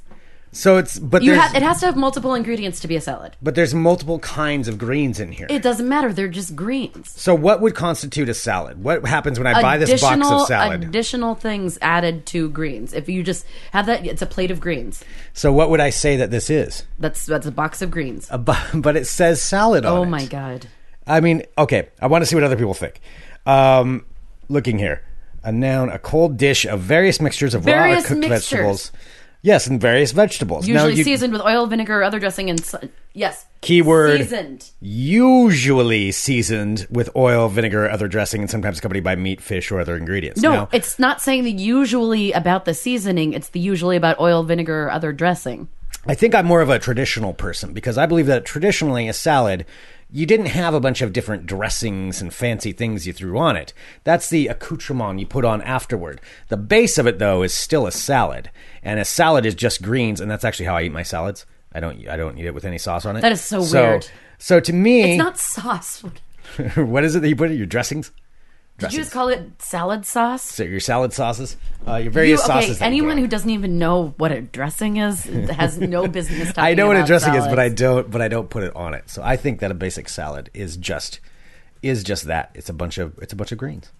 [0.52, 3.00] so it's but You there's ha- it has to have multiple ingredients to be a
[3.00, 3.36] salad.
[3.42, 5.46] but there's multiple kinds of greens in here.
[5.50, 7.10] It doesn't matter; they're just greens.
[7.10, 8.82] so what would constitute a salad?
[8.82, 10.84] What happens when I buy this box of salad?
[10.84, 12.94] additional things added to greens.
[12.94, 15.04] If you just have that, it's a plate of greens.
[15.34, 16.84] so what would I say that this is?
[16.98, 18.28] That's that's a box of greens.
[18.30, 20.06] A bu- but it says salad on oh it.
[20.06, 20.66] my god!
[21.06, 23.00] I mean, okay, I want to see what other people think.
[23.46, 24.04] Um,
[24.48, 25.02] looking here,
[25.44, 28.30] a noun, a cold dish of various mixtures of raw or cooked mixtures.
[28.50, 28.92] vegetables.
[29.40, 30.66] Yes, and various vegetables.
[30.66, 32.74] Usually now, you, seasoned with oil, vinegar, or other dressing, and s-
[33.14, 34.18] yes, Keyword.
[34.18, 34.68] seasoned.
[34.80, 39.96] Usually seasoned with oil, vinegar, other dressing, and sometimes accompanied by meat, fish, or other
[39.96, 40.42] ingredients.
[40.42, 43.32] No, Now, it's not saying the usually about the seasoning.
[43.32, 45.68] It's the usually about oil, vinegar, or other dressing.
[46.06, 49.66] I think I'm more of a traditional person because I believe that traditionally a salad,
[50.10, 53.72] you didn't have a bunch of different dressings and fancy things you threw on it.
[54.04, 56.20] That's the accoutrement you put on afterward.
[56.48, 58.50] The base of it, though, is still a salad,
[58.82, 61.44] and a salad is just greens, and that's actually how I eat my salads.
[61.72, 63.20] I don't, I don't eat it with any sauce on it.
[63.20, 64.08] That is so weird.
[64.38, 66.02] So to me, It's not sauce.
[66.76, 68.10] what is it that you put in your dressings?
[68.78, 70.42] Did you just call it salad sauce?
[70.42, 72.80] So your salad sauces, uh, your You, various okay, sauces.
[72.80, 76.86] anyone who doesn't even know what a dressing is has no business talking I know
[76.86, 78.08] what a dressing is, but I don't.
[78.10, 79.10] But I don't put it on it.
[79.10, 81.18] So I think that a basic salad is just
[81.82, 82.50] is just that.
[82.54, 83.90] It's a bunch of it's a bunch of greens.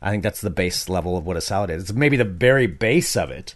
[0.00, 1.82] I think that's the base level of what a salad is.
[1.84, 3.54] It's maybe the very base of it.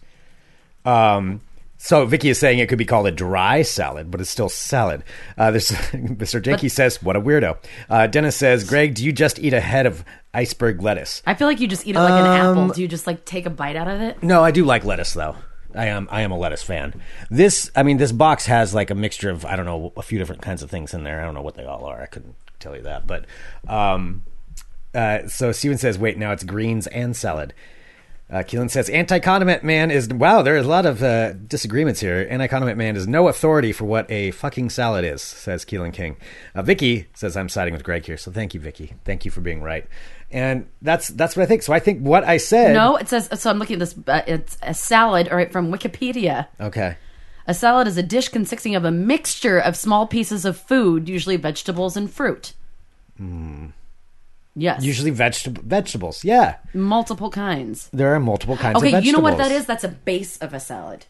[0.84, 1.40] Um.
[1.80, 5.04] So Vicky is saying it could be called a dry salad, but it's still salad.
[5.36, 6.42] Uh, this Mr.
[6.42, 7.56] Jenke says, "What a weirdo."
[7.88, 11.46] Uh, Dennis says, "Greg, do you just eat a head of iceberg lettuce?" I feel
[11.46, 12.74] like you just eat it like an Um, apple.
[12.74, 14.22] Do you just like take a bite out of it?
[14.22, 15.36] No, I do like lettuce though.
[15.74, 17.00] I am I am a lettuce fan.
[17.30, 20.18] This I mean this box has like a mixture of I don't know a few
[20.18, 21.20] different kinds of things in there.
[21.20, 22.00] I don't know what they all are.
[22.02, 23.06] I couldn't tell you that.
[23.06, 23.26] But
[23.68, 24.24] um
[24.94, 27.52] uh so Steven says wait now it's greens and salad.
[28.30, 30.42] Uh, Keelan says anti-condiment man is wow.
[30.42, 32.26] There is a lot of uh, disagreements here.
[32.28, 35.22] Anti-condiment man is no authority for what a fucking salad is.
[35.22, 36.18] Says Keelan King.
[36.54, 38.18] Uh, Vicky says I'm siding with Greg here.
[38.18, 38.94] So thank you, Vicky.
[39.06, 39.86] Thank you for being right.
[40.30, 41.62] And that's that's what I think.
[41.62, 42.74] So I think what I said.
[42.74, 43.30] No, it says.
[43.40, 43.94] So I'm looking at this.
[44.06, 46.48] Uh, it's a salad, all right, from Wikipedia.
[46.60, 46.98] Okay.
[47.46, 51.36] A salad is a dish consisting of a mixture of small pieces of food, usually
[51.36, 52.52] vegetables and fruit.
[54.58, 54.82] Yes.
[54.82, 56.24] Usually vegetable vegetables.
[56.24, 57.88] Yeah, multiple kinds.
[57.92, 59.06] there are multiple kinds of Okay, vegetables.
[59.06, 59.66] you know what that is?
[59.66, 61.06] That's a base of a salad.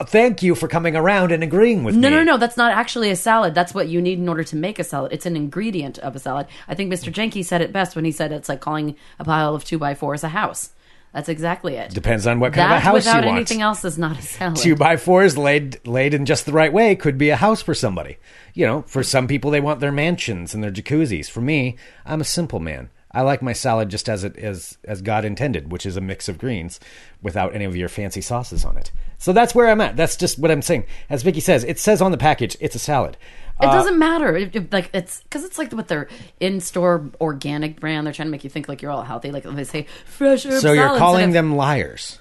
[0.00, 2.14] Uh, thank you for coming around and agreeing with No, me.
[2.16, 2.36] No, no, no.
[2.38, 3.54] That's not actually a salad.
[3.54, 5.12] That's what you need in order to make a salad.
[5.12, 6.46] It's an ingredient of a salad.
[6.68, 7.12] I think Mr.
[7.12, 9.94] Jenke said it best when he said it's like calling a pile of two by
[9.94, 10.70] fours a house.
[11.12, 11.92] That's exactly it.
[11.92, 13.24] Depends on what kind that of a house you want.
[13.24, 14.56] Without anything else is not a salad.
[14.56, 17.74] Two by fours laid laid in just the right way could be a house for
[17.74, 18.16] somebody.
[18.54, 21.30] You know, for some people they want their mansions and their jacuzzis.
[21.30, 22.88] For me, I'm a simple man.
[23.14, 26.30] I like my salad just as it is as God intended, which is a mix
[26.30, 26.80] of greens
[27.20, 28.90] without any of your fancy sauces on it.
[29.18, 29.96] So that's where I'm at.
[29.96, 30.86] That's just what I'm saying.
[31.10, 33.18] As Vicky says, it says on the package, it's a salad.
[33.60, 34.36] It doesn't matter.
[34.36, 36.08] It, it- like it's because it's like what their
[36.40, 38.06] in-store organic brand.
[38.06, 39.30] They're trying to make you think like you're all healthy.
[39.30, 42.18] Like they say fresh So you're calling of- them liars.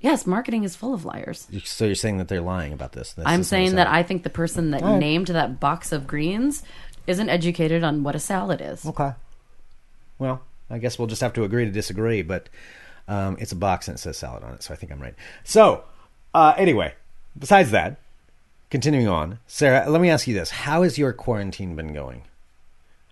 [0.00, 1.48] Yes, marketing is full of liars.
[1.64, 3.14] So you're saying that they're lying about this.
[3.14, 3.86] This I'm is not a saying that.
[3.88, 6.62] I think the person that named that box of greens
[7.06, 8.84] isn't educated on what a salad is.
[8.86, 9.12] Okay.
[10.18, 12.48] Well, I guess we'll just have to agree to disagree, but
[13.08, 15.14] um, it's a box and it says salad on it, so I think I'm right.
[15.44, 15.84] So,
[16.34, 16.94] uh, anyway,
[17.38, 17.98] besides that,
[18.70, 22.22] continuing on, Sarah, let me ask you this: How has your quarantine been going?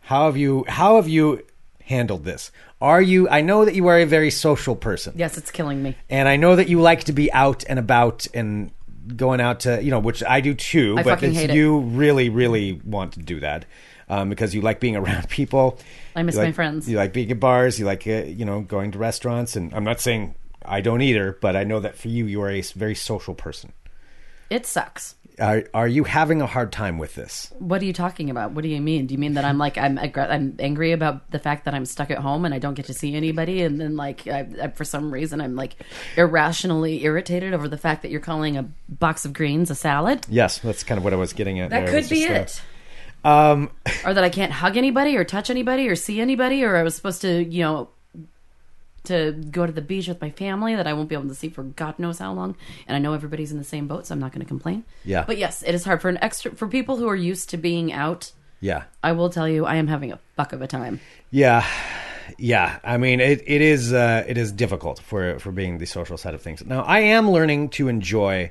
[0.03, 1.45] How have you How have you
[1.85, 2.51] handled this?
[2.81, 3.29] Are you?
[3.29, 5.97] I know that you are a very social person, Yes, it's killing me.
[6.11, 8.71] and I know that you like to be out and about and
[9.17, 10.95] going out to you know, which I do too.
[10.99, 11.57] I but fucking it's- hate it.
[11.57, 13.65] you really, really want to do that
[14.09, 15.79] um, because you like being around people.
[16.17, 16.89] I miss You my friends.
[16.89, 17.79] You like being at bars.
[17.79, 19.57] You like uh, you know going to restaurants.
[19.57, 22.51] And I'm not saying I don't either, but I know that for you, you are
[22.51, 23.73] a s- very social person.
[24.51, 25.15] It sucks.
[25.41, 27.53] Are Are you having a hard time with this?
[27.59, 28.53] What are you talking about?
[28.53, 29.07] What do you mean?
[29.07, 31.85] Do you mean that I'm like I'm aggra- I'm angry about the fact that I'm
[31.87, 34.69] stuck at home and I don't get to see anybody, and then like I, I,
[34.69, 35.77] for some reason I'm like
[36.17, 40.27] irrationally irritated over the fact that you're calling a box of greens a salad?
[40.29, 41.71] Yes, that's kind of what I was getting at.
[41.71, 42.01] That there.
[42.01, 42.63] could be just, it.
[43.25, 43.71] uh, um,
[44.05, 46.95] or that I can't hug anybody or touch anybody or see anybody, or I was
[46.95, 47.89] supposed to, you know,
[49.05, 51.49] to go to the beach with my family that I won't be able to see
[51.49, 52.57] for God knows how long.
[52.87, 54.85] And I know everybody's in the same boat, so I'm not going to complain.
[55.05, 55.25] Yeah.
[55.27, 57.93] But yes, it is hard for an extra for people who are used to being
[57.93, 58.33] out.
[58.61, 61.01] yeah, I will tell you, I am having a fuck of a time.
[61.31, 61.67] yeah,
[62.39, 62.79] yeah.
[62.83, 66.35] I mean, it it is uh, it is difficult for for being the social side
[66.35, 66.65] of things.
[66.65, 68.51] Now, I am learning to enjoy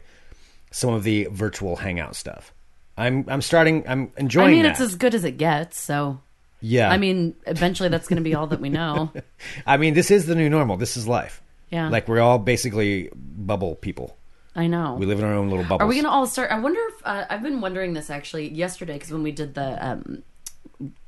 [0.72, 2.54] some of the virtual hangout stuff.
[2.98, 3.88] I'm I'm starting.
[3.88, 4.50] I'm enjoying.
[4.50, 4.72] I mean, that.
[4.74, 5.80] it's as good as it gets.
[5.80, 6.20] So,
[6.64, 6.90] yeah.
[6.90, 9.12] I mean, eventually that's going to be all that we know.
[9.68, 10.78] I mean, this is the new normal.
[10.78, 11.42] This is life.
[11.70, 11.90] Yeah.
[11.90, 14.18] Like we're all basically bubble people.
[14.56, 14.96] I know.
[15.00, 15.82] We live in our own little bubbles.
[15.82, 16.52] Are we going to all start?
[16.52, 19.84] I wonder if uh, I've been wondering this actually yesterday because when we did the
[19.86, 20.24] um,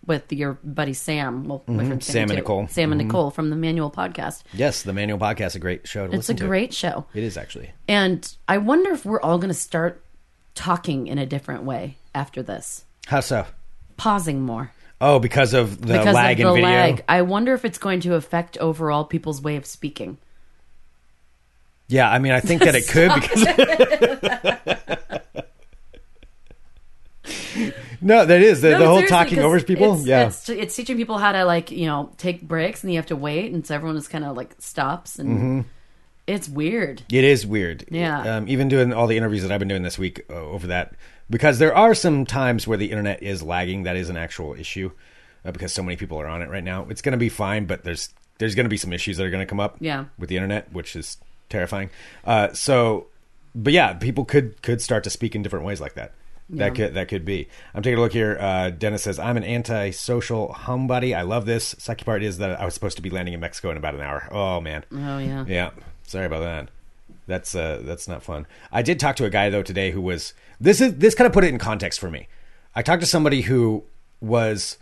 [0.05, 1.99] with your buddy Sam, well, Mm-hmm.
[1.99, 2.63] Sam and too, Nicole.
[2.63, 2.71] Mm-hmm.
[2.71, 4.43] Sam and Nicole from the Manual Podcast.
[4.53, 7.37] Yes, the Manual Podcast is a great show to It's a great show, It is
[7.37, 7.71] actually.
[7.87, 10.03] and I wonder if we're all going to start
[10.55, 13.45] talking in a different way after this, How so?
[13.97, 16.69] pausing more Oh, because of the because lag of the in video.
[16.69, 17.03] lag.
[17.09, 20.17] I wonder if it's going to affect overall people's way of speaking.
[21.87, 23.43] Yeah, I mean, I think that it could because.
[28.01, 29.95] no, that is the, No, the whole talking over people.
[29.95, 32.97] It's, yeah, it's, it's teaching people how to like you know take breaks and you
[32.99, 35.61] have to wait, and so everyone just kind of like stops, and Mm-hmm.
[36.27, 37.03] it's weird.
[37.11, 37.85] it is weird.
[37.89, 38.37] Yeah.
[38.37, 40.93] um, even doing all the interviews that I've been doing this week uh, over that,
[41.29, 43.83] because there are some times where the internet is lagging.
[43.83, 44.91] That is an actual issue
[45.43, 46.85] uh, because so many people are on it right now.
[46.89, 49.29] It's going to be fine, but there's there's going to be some issues that are
[49.29, 49.77] going to come up.
[49.79, 50.05] Yeah.
[50.17, 51.17] with the internet, which is
[51.49, 51.89] terrifying.
[52.25, 53.07] Uh, so,
[53.53, 56.13] but yeah, people could could start to speak in different ways like that.
[56.49, 57.47] That could that could be.
[57.73, 58.37] I'm taking a look here.
[58.39, 61.17] Uh, Dennis says, "I'm an anti-social homebody.
[61.17, 61.73] I love this.
[61.75, 64.01] Sucky part is that I was supposed to be landing in Mexico in about an
[64.01, 64.27] hour.
[64.31, 64.85] Oh man.
[64.91, 65.43] Oh yeah.
[65.47, 65.71] Yeah.
[66.03, 66.69] Sorry about that.
[67.27, 68.45] That's uh that's not fun.
[68.71, 71.33] I did talk to a guy though today who was this is this kind of
[71.33, 72.27] put it in context for me.
[72.75, 73.83] I talked to somebody who
[74.21, 74.77] was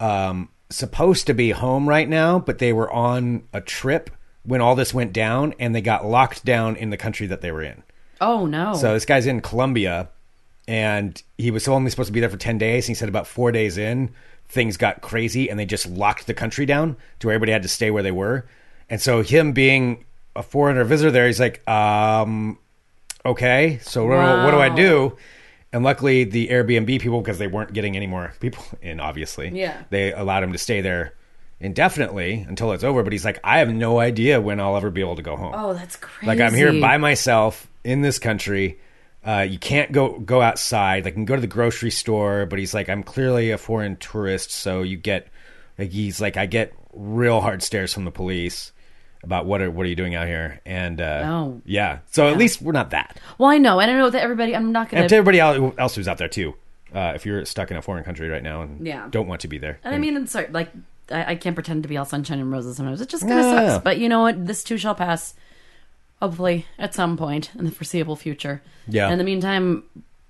[0.00, 4.10] um supposed to be home right now, but they were on a trip
[4.44, 7.52] when all this went down and they got locked down in the country that they
[7.52, 7.82] were in.
[8.20, 8.74] Oh no.
[8.74, 10.08] So this guy's in Colombia,
[10.66, 12.84] and he was only supposed to be there for ten days.
[12.84, 14.14] And he said about four days in,
[14.48, 17.68] things got crazy, and they just locked the country down to where everybody had to
[17.68, 18.46] stay where they were.
[18.88, 20.04] And so him being
[20.36, 22.58] a foreigner visitor there, he's like, um,
[23.24, 25.16] okay, so what, do- what do I do?
[25.72, 29.82] And luckily, the Airbnb people, because they weren't getting any more people in, obviously, Yeah.
[29.90, 31.14] they allowed him to stay there
[31.60, 33.02] indefinitely until it's over.
[33.02, 35.52] But he's like, I have no idea when I'll ever be able to go home.
[35.56, 36.26] oh, that's crazy.
[36.26, 38.78] Like I'm here by myself in this country.
[39.26, 41.04] Uh, you can't go go outside.
[41.04, 43.96] Like, you can go to the grocery store, but he's like, I'm clearly a foreign
[43.96, 45.28] tourist, so you get
[45.78, 48.70] like he's like, I get real hard stares from the police.
[49.24, 51.62] About what are what are you doing out here, and uh, Oh.
[51.64, 51.98] yeah.
[52.12, 53.18] So at least we're not that.
[53.38, 54.54] Well, I know, and I know that everybody.
[54.54, 55.08] I'm not gonna.
[55.08, 56.54] to everybody else who's out there too,
[56.94, 59.08] uh, if you're stuck in a foreign country right now and Yeah.
[59.10, 60.70] don't want to be there, And I mean, it's sorry, like
[61.10, 63.00] I, I can't pretend to be all sunshine and roses sometimes.
[63.00, 63.84] It just kind of yeah, sucks.
[63.84, 64.46] But you know what?
[64.46, 65.34] This too shall pass.
[66.22, 68.62] Hopefully, at some point in the foreseeable future.
[68.88, 69.10] Yeah.
[69.10, 69.82] In the meantime,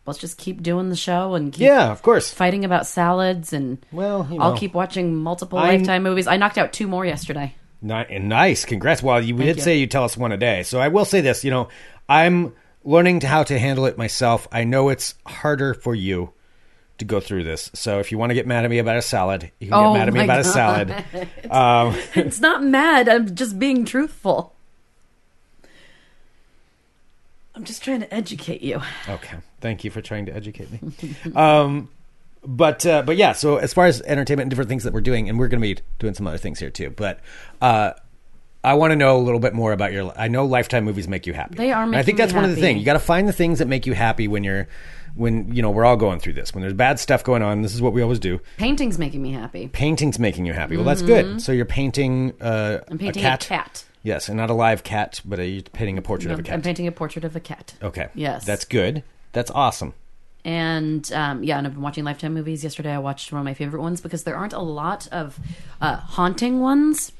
[0.06, 2.32] let's just keep doing the show and keep yeah, of course.
[2.32, 3.78] fighting about salads and.
[3.92, 6.26] Well, you I'll keep watching multiple I'm- Lifetime movies.
[6.26, 7.54] I knocked out two more yesterday.
[7.84, 9.02] Nice, congrats.
[9.02, 9.62] Well, you did you.
[9.62, 11.44] say you tell us one a day, so I will say this.
[11.44, 11.68] You know,
[12.08, 14.48] I'm learning to how to handle it myself.
[14.50, 16.32] I know it's harder for you
[16.98, 17.70] to go through this.
[17.74, 19.92] So if you want to get mad at me about a salad, you can Oh
[19.92, 20.52] get mad at me about a God.
[20.52, 21.04] salad.
[21.50, 23.08] Um, it's not mad.
[23.08, 24.54] I'm just being truthful.
[27.54, 28.80] I'm just trying to educate you.
[29.08, 31.14] Okay, thank you for trying to educate me.
[31.36, 31.88] um,
[32.46, 35.28] but uh, but yeah, so as far as entertainment and different things that we're doing,
[35.28, 36.90] and we're going to be doing some other things here too.
[36.90, 37.20] But
[37.60, 37.92] uh,
[38.62, 40.12] I want to know a little bit more about your.
[40.18, 41.56] I know Lifetime movies make you happy.
[41.56, 43.58] They are I think that's one of the things you got to find the things
[43.58, 44.68] that make you happy when you're
[45.14, 46.54] when you know we're all going through this.
[46.54, 48.40] When there's bad stuff going on, this is what we always do.
[48.56, 49.68] Painting's making me happy.
[49.68, 50.76] Painting's making you happy.
[50.76, 51.40] Well, that's good.
[51.40, 52.44] So you're painting, uh,
[52.80, 52.92] Mm-hmm.
[52.92, 53.44] I'm painting a cat.
[53.44, 53.84] a cat.
[54.02, 56.52] Yes, and not a live cat, but a, you're painting a portrait of a cat.
[56.54, 57.72] I'm painting a portrait of a cat.
[57.82, 58.08] okay.
[58.14, 58.44] Yes.
[58.44, 59.02] That's good.
[59.32, 59.94] That's awesome.
[60.44, 62.62] And um, yeah, and I've been watching Lifetime movies.
[62.62, 65.38] Yesterday, I watched one of my favorite ones because there aren't a lot of
[65.80, 67.12] uh, haunting ones.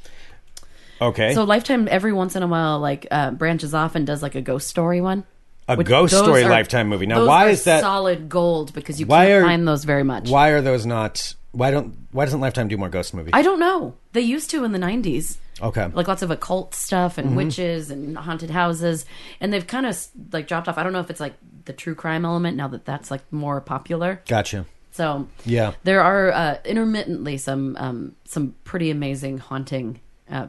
[1.00, 1.34] Okay.
[1.34, 4.40] So Lifetime every once in a while like uh, branches off and does like a
[4.40, 5.24] ghost story one.
[5.68, 7.06] a Which- ghost story are- Lifetime movie.
[7.06, 7.80] Now, why is that?
[7.80, 8.72] solid gold?
[8.74, 10.28] Because you Why can't are- find those very much.
[10.28, 11.34] Why are those not?
[11.52, 11.96] Why don't?
[12.12, 13.30] Why doesn't Lifetime do more ghost movies?
[13.34, 13.94] I don't know.
[14.12, 15.36] They used to in the '90s.
[15.62, 15.86] okay.
[15.94, 17.28] like lots of occult stuff Mm-hmm.
[17.28, 19.06] and witches and haunted houses
[19.40, 19.96] and they've kind of
[20.32, 21.34] like dropped off i don't know if it's like
[21.64, 24.66] the true crime element now that that's like more popular gotcha.
[24.92, 25.72] so Yeah.
[25.84, 30.00] there are uh, intermittently some um, some pretty amazing haunting
[30.30, 30.46] uh,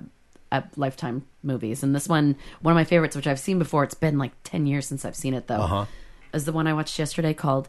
[0.52, 3.94] uh, lifetime movies and this one one of my favorites which i've seen before it's
[3.96, 5.86] been like 10 years since i've seen it though Uh-huh.
[6.34, 7.68] is the one i watched yesterday called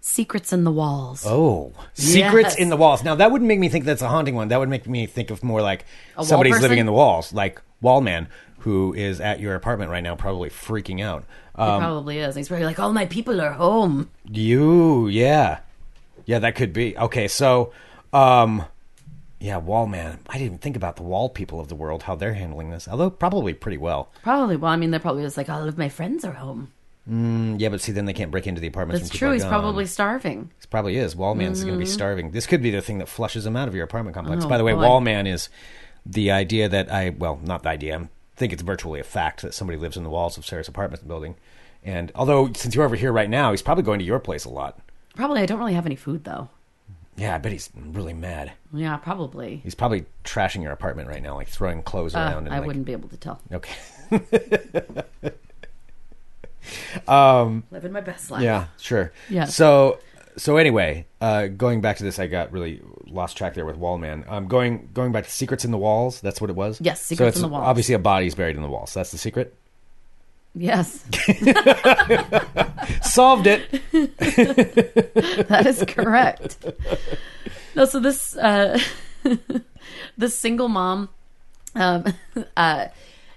[0.00, 2.56] secrets in the walls Oh, secrets Yes.
[2.56, 3.02] in the walls.
[3.02, 4.48] Now that wouldn't make me think that's a haunting one.
[4.48, 5.84] That would make me think of more like
[6.22, 6.62] somebody's person?
[6.62, 8.28] living in the walls, like Wallman,
[8.60, 11.24] who is at your apartment right now, probably freaking out.
[11.54, 15.60] Um, probably is he's probably like all my people are home you, yeah,
[16.24, 17.26] yeah, that could be okay.
[17.26, 17.72] So,
[18.12, 18.64] um,
[19.40, 20.18] yeah, Wallman.
[20.28, 22.86] I didn't even think about the wall people of the world, how they're handling this.
[22.88, 24.10] Although probably pretty well.
[24.22, 26.70] probably well i mean they're probably just like all of my friends are home
[27.06, 29.02] Yeah, but see, then they can't break into the apartments.
[29.08, 29.50] that's true he's gone.
[29.50, 31.14] probably starving This probably is.
[31.14, 32.32] Wallman's going to be starving.
[32.32, 34.44] This could be the thing that flushes him out of your apartment complex.
[34.44, 34.82] Oh, By the way, boy.
[34.82, 35.48] Wallman is
[36.04, 37.96] the idea that I, well, not the idea.
[37.96, 41.06] I think it's virtually a fact that somebody lives in the walls of Sarah's apartment
[41.06, 41.34] building.
[41.84, 44.50] And although, since you're over here right now, he's probably going to your place a
[44.50, 44.78] lot.
[45.16, 46.48] Probably I don't really have any food though.
[47.16, 48.52] Yeah, I bet he's really mad.
[48.72, 49.60] Yeah, probably.
[49.64, 52.46] He's probably trashing your apartment right now, like throwing clothes Uh, around.
[52.46, 53.40] And I like, wouldn't be able to tell.
[53.52, 53.74] Okay.
[57.70, 58.42] Living my best life.
[58.42, 59.12] Yeah, sure.
[59.28, 59.46] Yeah.
[59.46, 59.98] So
[60.38, 64.30] so anyway, uh, going back to this, I got really lost track there with Wallman.
[64.30, 66.20] Um, going going back to Secrets in the Walls.
[66.20, 66.80] That's what it was.
[66.80, 67.64] Yes, so Secrets it's in the Walls.
[67.66, 68.92] Obviously, a body's buried in the walls.
[68.92, 69.54] So that's the secret.
[70.54, 71.04] Yes,
[73.02, 73.70] Solved it.
[75.48, 76.64] that is correct.
[77.76, 78.78] No, so this uh,
[80.18, 81.10] this single mom
[81.74, 82.04] um,
[82.56, 82.86] uh,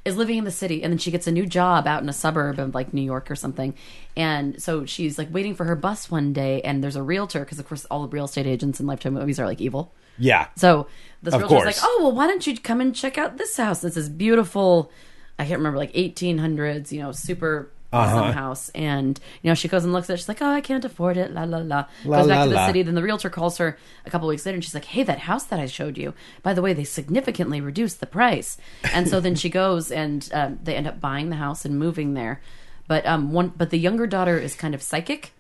[0.03, 2.13] is living in the city, and then she gets a new job out in a
[2.13, 3.75] suburb of like New York or something.
[4.17, 7.59] And so she's like waiting for her bus one day, and there's a realtor because
[7.59, 9.93] of course all the real estate agents in Lifetime movies are like evil.
[10.17, 10.47] Yeah.
[10.55, 10.87] So
[11.21, 13.81] this Of realtor's like, "Oh, well, why don't you come and check out this house?
[13.81, 14.91] This beautiful,
[15.37, 18.32] I can't remember, like 1800s, you know, super awesome Uh-huh.
[18.32, 20.17] house." And you know, she goes and looks at it.
[20.17, 21.86] She's like, "Oh, I can't afford it." La la la.
[22.06, 22.67] La, goes back la, to the la.
[22.67, 22.82] city.
[22.84, 25.43] Then the realtor calls her a couple weeks later, and she's like, "Hey, that house
[25.45, 26.13] that I showed you.
[26.43, 28.58] By the way, they significantly reduced the price."
[28.93, 32.13] And so then she goes and um, they end up buying the house and moving
[32.13, 32.41] there.
[32.88, 35.32] But um, one, but the younger daughter is kind of psychic,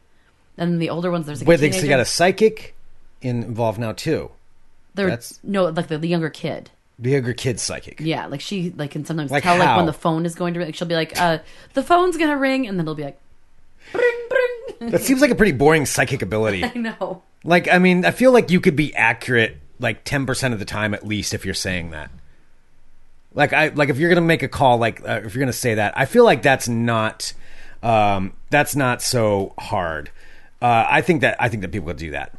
[0.57, 2.75] and the older ones there's like Wait, a they, got a psychic
[3.21, 4.31] involved now too.
[4.95, 6.69] They're- that's- no, like the, the younger kid.
[7.01, 7.99] Younger kid psychic.
[7.99, 9.77] Yeah, like she like can sometimes Like tell like how?
[9.77, 10.67] when the phone is going to ring.
[10.67, 11.39] Like she'll be like, uh,
[11.73, 13.19] "The phone's gonna ring," and then they'll be like,
[13.91, 16.63] "Bring, bring." That seems like a pretty boring psychic ability.
[16.65, 17.23] I know.
[17.43, 20.65] Like, I mean, I feel like you could be accurate like ten percent of the
[20.65, 22.11] time at least if you're saying that.
[23.33, 25.75] Like, I like if you're gonna make a call, like uh, if you're gonna say
[25.75, 27.33] that, I feel like that's not
[27.81, 30.11] um, that's not so hard.
[30.61, 32.33] Uh, I think that I think that people could do that.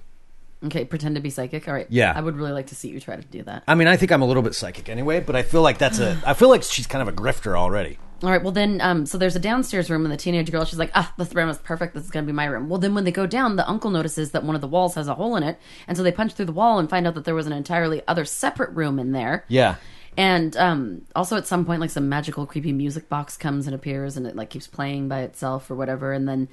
[0.65, 1.67] Okay, pretend to be psychic.
[1.67, 1.87] All right.
[1.91, 2.13] Yeah.
[2.15, 3.65] I would really like to see you try to do that.
[3.67, 5.99] I mean, I think I'm a little bit psychic anyway, but I feel like that's
[5.99, 6.21] a.
[6.25, 7.99] I feel like she's kind of a grifter already.
[8.23, 8.43] All right.
[8.43, 11.13] Well, then, um, so there's a downstairs room, and the teenage girl, she's like, "Ah,
[11.19, 11.95] this room is perfect.
[11.95, 14.31] This is gonna be my room." Well, then when they go down, the uncle notices
[14.31, 15.59] that one of the walls has a hole in it,
[15.89, 18.03] and so they punch through the wall and find out that there was an entirely
[18.07, 19.45] other separate room in there.
[19.49, 19.77] Yeah.
[20.17, 24.17] And um, also at some point, like some magical, creepy music box comes and appears,
[24.17, 26.13] and it like keeps playing by itself or whatever.
[26.13, 26.49] And then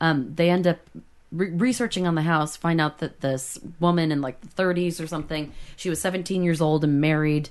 [0.00, 0.78] um, they end up
[1.34, 5.06] re- researching on the house, find out that this woman in like the 30s or
[5.06, 7.50] something, she was 17 years old and married,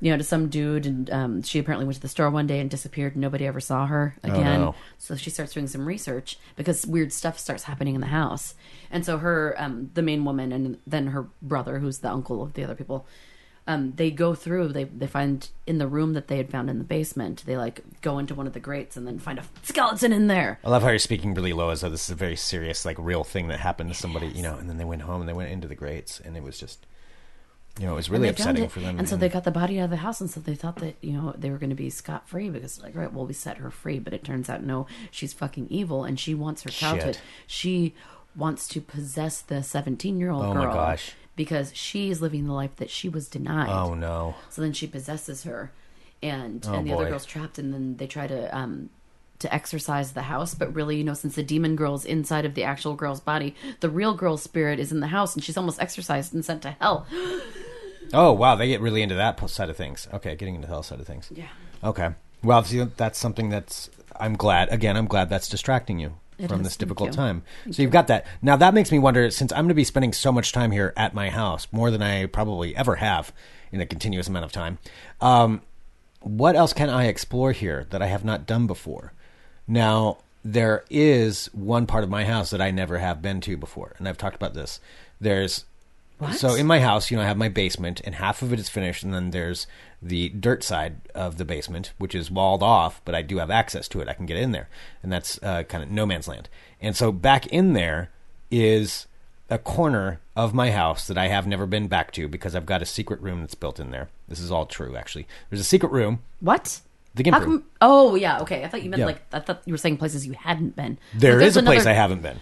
[0.00, 2.60] you know, to some dude, and um, she apparently went to the store one day
[2.60, 3.14] and disappeared.
[3.14, 4.60] and Nobody ever saw her again.
[4.60, 4.74] no.
[4.98, 8.54] So she starts doing some research because weird stuff starts happening in the house.
[8.90, 12.52] And so her, um, the main woman, and then her brother, who's the uncle of
[12.52, 13.06] the other people,
[13.66, 14.68] um, they go through.
[14.68, 17.42] They they find in the room that they had found in the basement.
[17.46, 20.60] They like go into one of the grates and then find a skeleton in there.
[20.64, 22.96] I love how you're speaking really low, as though this is a very serious, like,
[22.98, 24.56] real thing that happened to somebody, you know.
[24.56, 26.86] And then they went home and they went into the grates, and it was just,
[27.78, 28.98] you know, it was really And they found upsetting it, for them.
[28.98, 30.94] And so they got the body out of the house, and so they thought that
[31.00, 33.58] you know they were going to be scot free because like right, well we set
[33.58, 37.16] her free, but it turns out no, she's fucking evil, and she wants her childhood.
[37.16, 37.22] Shit.
[37.48, 37.94] She
[38.36, 40.50] wants to possess the seventeen year old girl.
[40.50, 41.14] Oh girl my gosh.
[41.36, 43.68] Because she's living the life that she was denied.
[43.70, 45.70] oh no, So then she possesses her,
[46.22, 48.90] and Oh, and the other girl's trapped, and then they try to um
[49.38, 52.64] to exorcise the house, but really, you know, since the demon girl's inside of the
[52.64, 56.32] actual girl's body, the real girl's spirit is in the house, and she's almost exorcised
[56.32, 57.06] and sent to hell.
[58.14, 60.08] oh wow, they get really into that side of things.
[60.12, 61.30] Okay, getting into the hell side of things.
[61.34, 61.48] Yeah.
[61.84, 62.10] Okay,
[62.42, 63.90] well, see, that's something that's.
[64.18, 64.72] I'm glad.
[64.72, 67.16] Again, I'm glad that's distracting you It from is, this difficult you.
[67.16, 67.42] time.
[67.70, 68.26] so you've got that.
[68.42, 69.30] Now that makes me wonder.
[69.30, 72.02] Since I'm going to be spending so much time here at my house, more than
[72.02, 73.32] I probably ever have
[73.72, 74.78] in a continuous amount of time.
[75.20, 75.62] Um,
[76.20, 79.12] what else can I explore here that I have not done before?
[79.68, 83.94] Now, there is one part of my house that I never have been to before,
[83.98, 84.80] and I've talked about this.
[85.20, 85.64] There's
[86.32, 88.68] so in my house, you know, I have my basement, and half of it is
[88.68, 89.66] finished, and then there's
[90.02, 93.88] the dirt side of the basement, which is walled off, but I do have access
[93.88, 94.08] to it.
[94.08, 94.68] I can get in there,
[95.02, 96.48] and that's uh, kind of no man's land.
[96.80, 98.10] And so back in there
[98.50, 99.06] is
[99.50, 102.82] a corner of my house that I have never been back to because I've got
[102.82, 104.08] a secret room that's built in there.
[104.28, 105.26] This is all true, actually.
[105.50, 106.80] There's a secret room, What?
[107.14, 107.44] the gimp room.
[107.44, 107.64] come?
[107.80, 108.62] Oh yeah, okay.
[108.64, 109.06] I thought you meant Yeah.
[109.06, 110.98] like I thought you were saying places you hadn't been.
[111.14, 112.38] There is a place I haven't been.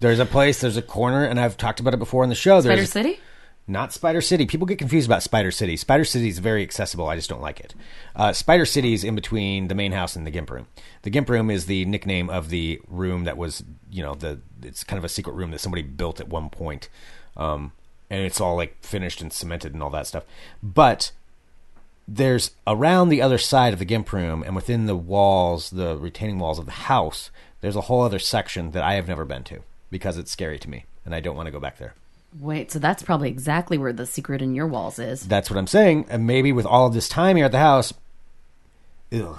[0.00, 2.60] There's a place, there's a corner, and I've talked about it before on the show.
[2.60, 3.20] Spider There's City.
[3.68, 4.46] Not Spider City.
[4.46, 5.76] People get confused about Spider City.
[5.76, 7.08] Spider City is very accessible.
[7.08, 7.74] I just don't like it.
[8.14, 10.68] Uh, Spider City is in between the main house and the Gimp Room.
[11.02, 14.84] The Gimp Room is the nickname of the room that was, you know, the it's
[14.84, 16.88] kind of a secret room that somebody built at one point,
[17.36, 17.72] um,
[18.08, 20.24] and it's all like finished and cemented and all that stuff.
[20.62, 21.10] But
[22.06, 26.38] there's around the other side of the Gimp Room and within the walls, the retaining
[26.38, 27.30] walls of the house,
[27.62, 30.70] there's a whole other section that I have never been to because it's scary to
[30.70, 31.94] me and I don't want to go back there.
[32.38, 35.26] Wait, so that's probably exactly where the secret in your walls is.
[35.26, 36.06] That's what I'm saying.
[36.10, 37.94] And maybe with all of this time here at the house,
[39.12, 39.38] ugh,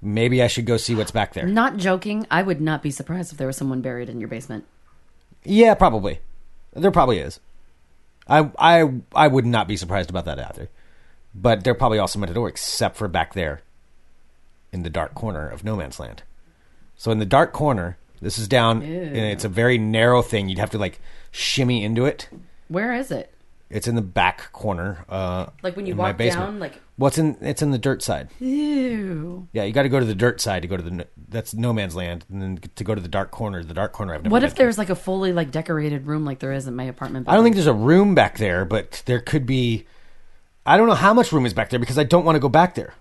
[0.00, 1.46] maybe I should go see what's back there.
[1.46, 2.26] Not joking.
[2.30, 4.64] I would not be surprised if there was someone buried in your basement.
[5.44, 6.20] Yeah, probably.
[6.72, 7.40] There probably is.
[8.28, 10.68] I I I would not be surprised about that either.
[11.34, 13.60] But they're probably all cemented over except for back there
[14.72, 16.22] in the dark corner of no man's land.
[16.96, 20.48] So in the dark corner, this is down and it's a very narrow thing.
[20.48, 21.00] You'd have to like
[21.30, 22.28] shimmy into it.
[22.68, 23.32] Where is it?
[23.68, 25.04] It's in the back corner.
[25.08, 26.46] Uh, Like when you in my walk basement.
[26.46, 27.36] down, like What's in?
[27.40, 28.28] It's in the dirt side.
[28.38, 29.48] ew.
[29.52, 30.90] Yeah, you got to go to the dirt side to go to the.
[30.90, 33.62] n- That's no man's land, and then to go to the dark corner.
[33.64, 34.14] The dark corner.
[34.14, 34.32] I've never.
[34.32, 34.58] What been if to.
[34.58, 37.28] there's like a fully like decorated room like there is in my apartment?
[37.28, 39.84] I don't think there's a room back there, but there could be.
[40.64, 42.48] I don't know how much room is back there because I don't want to go
[42.48, 42.94] back there.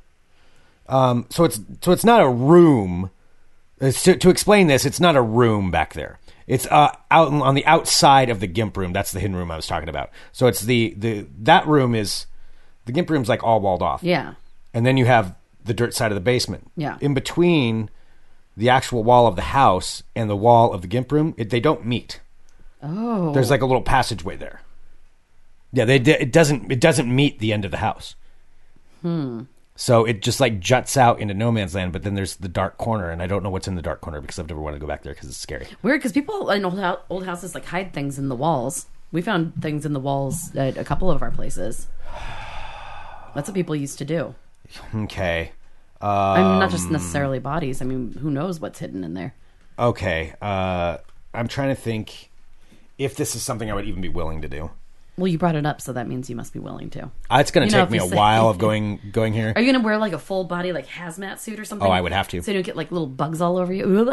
[0.89, 3.11] Um, so it's so it's not a room.
[3.79, 6.19] To, to explain this, it's not a room back there.
[6.47, 8.93] It's uh, out on- on the outside of the gimp room.
[8.93, 10.11] That's the hidden room I was talking about.
[10.31, 12.25] So it's the the that room is
[12.85, 14.03] the gimp room's like all walled off.
[14.03, 14.35] Yeah.
[14.73, 16.71] and then you have the dirt side of the basement.
[16.77, 16.97] Yeah.
[17.01, 17.89] In between
[18.55, 21.59] the actual wall of the house and the wall of the gimp room, it, they
[21.59, 22.21] don't meet.
[22.83, 23.33] Oh.
[23.33, 24.61] There's like a little passageway there.
[25.73, 28.15] Yeah, they it doesn't it doesn't meet the end of the house.
[29.01, 29.41] Hmm.
[29.77, 32.77] So it just like juts out into no man's land, but then there's the dark
[32.77, 34.81] corner, and I don't know what's in the dark corner because I've never wanted to
[34.81, 35.67] go back there because it's scary.
[35.81, 38.85] Weird because people in old, hou- old houses like hide things in the walls.
[39.11, 41.87] We found things in the walls at a couple of our places.
[43.33, 44.33] That's what people used to do.
[44.93, 45.51] Okay.
[46.01, 47.81] I mean, not Um, just necessarily bodies.
[47.81, 49.33] I mean, who knows what's hidden in there?
[49.77, 50.33] Okay.
[50.41, 50.97] Uh,
[51.33, 52.29] I'm trying to think
[52.97, 54.71] if this is something I would even be willing to do.
[55.17, 57.03] Well, you brought it up, so that means you must be willing to.
[57.29, 58.99] Uh, it's going You to know, take if me you a say- while of going
[59.13, 59.53] going here.
[59.55, 61.87] Are you gonna wear like a full body like hazmat suit or something?
[61.87, 62.41] Oh, I would have to.
[62.41, 63.85] So you don't get like little bugs all over you.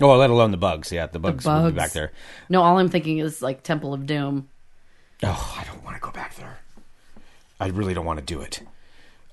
[0.00, 0.90] Oh, let alone the bugs.
[0.90, 2.10] Yeah, the bugs, will bugs be back there.
[2.48, 4.48] No, all I'm thinking is like Temple of Doom.
[5.22, 6.58] Oh, I don't want to go back there.
[7.60, 8.62] I really don't want to do it.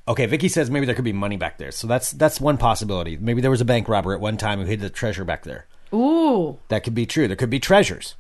[0.08, 1.72] Okay, Vicky says maybe there could be money back there.
[1.72, 3.18] So that's that's one possibility.
[3.18, 5.66] Maybe there was a bank robber at one time who hid the treasure back there.
[5.92, 7.28] Ooh, That could be true.
[7.28, 8.14] There could be treasures.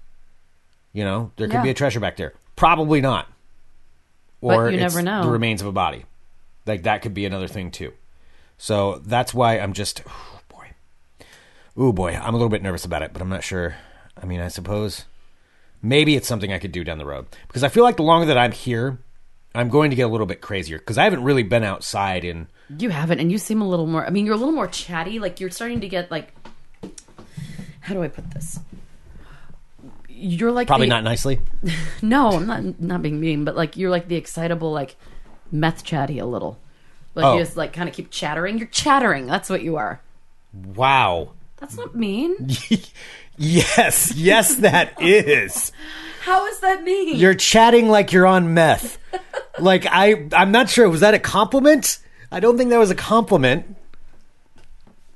[0.91, 1.63] You know, there could Yeah.
[1.63, 2.33] be a treasure back there.
[2.59, 3.25] Probably not.
[4.41, 5.23] or you it's never know.
[5.23, 6.03] the remains of a body.
[6.65, 7.93] Like that could be another thing too.
[8.57, 10.67] So that's why I'm just, oh boy,
[11.77, 13.77] oh boy, I'm a little bit nervous about it, but I'm not sure.
[14.21, 15.05] I mean, I suppose
[15.81, 18.25] maybe it's something I could do down the road because I feel like the longer
[18.25, 18.99] that I'm here,
[19.55, 22.49] I'm going to get a little bit crazier because I haven't really been outside in.
[22.77, 24.05] You haven't, and you seem a little more.
[24.05, 25.19] I mean, you're a little more chatty.
[25.19, 26.33] Like you're starting to get like.
[27.79, 28.59] How do I put this?
[30.21, 31.39] You're like Probably the- not nicely.
[32.01, 34.95] No, I'm not not being mean, but like you're like the excitable like
[35.51, 36.57] meth chatty a little.
[37.15, 37.33] Like Oh.
[37.33, 38.57] you just like kind of keep chattering.
[38.57, 39.25] You're chattering.
[39.27, 40.01] That's what you are.
[40.75, 41.31] Wow.
[41.57, 42.35] That's not mean.
[43.37, 45.71] yes, yes, that is.
[46.21, 47.15] How is that mean?
[47.17, 48.97] You're chatting like you're on meth.
[49.59, 50.89] like I, I'm not sure.
[50.89, 51.99] Was that a compliment?
[52.31, 53.75] I don't think that was a compliment.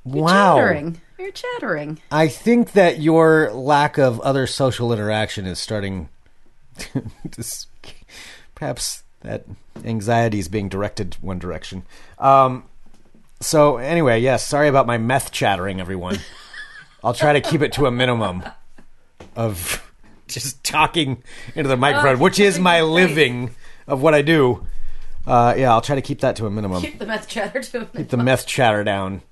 [0.04, 0.56] wow.
[0.56, 1.00] chattering.
[1.24, 2.00] You're chattering.
[2.10, 6.10] I think that your lack of other social interaction is starting
[6.76, 7.44] to
[8.54, 9.46] perhaps that
[9.86, 11.86] anxiety is being directed one direction.
[12.18, 12.64] Um,
[13.40, 16.18] so anyway, yes, sorry about my meth chattering, everyone.
[17.02, 18.44] I'll try to keep it to a minimum
[19.34, 19.90] of
[20.28, 21.22] just talking
[21.54, 23.54] into the microphone, which is my living
[23.86, 24.66] of what I do.
[25.26, 26.82] Uh, yeah, I'll try to keep that to a minimum.
[26.82, 29.22] Keep the meth chatter to Keep the meth chatter down.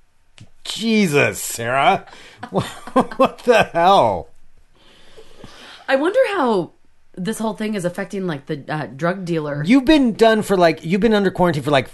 [0.63, 2.05] Jesus, Sarah.
[2.51, 4.29] what the hell?
[5.87, 6.71] I wonder how
[7.15, 9.63] this whole thing is affecting like the uh, drug dealer.
[9.65, 11.89] You've been done for like you've been under quarantine for like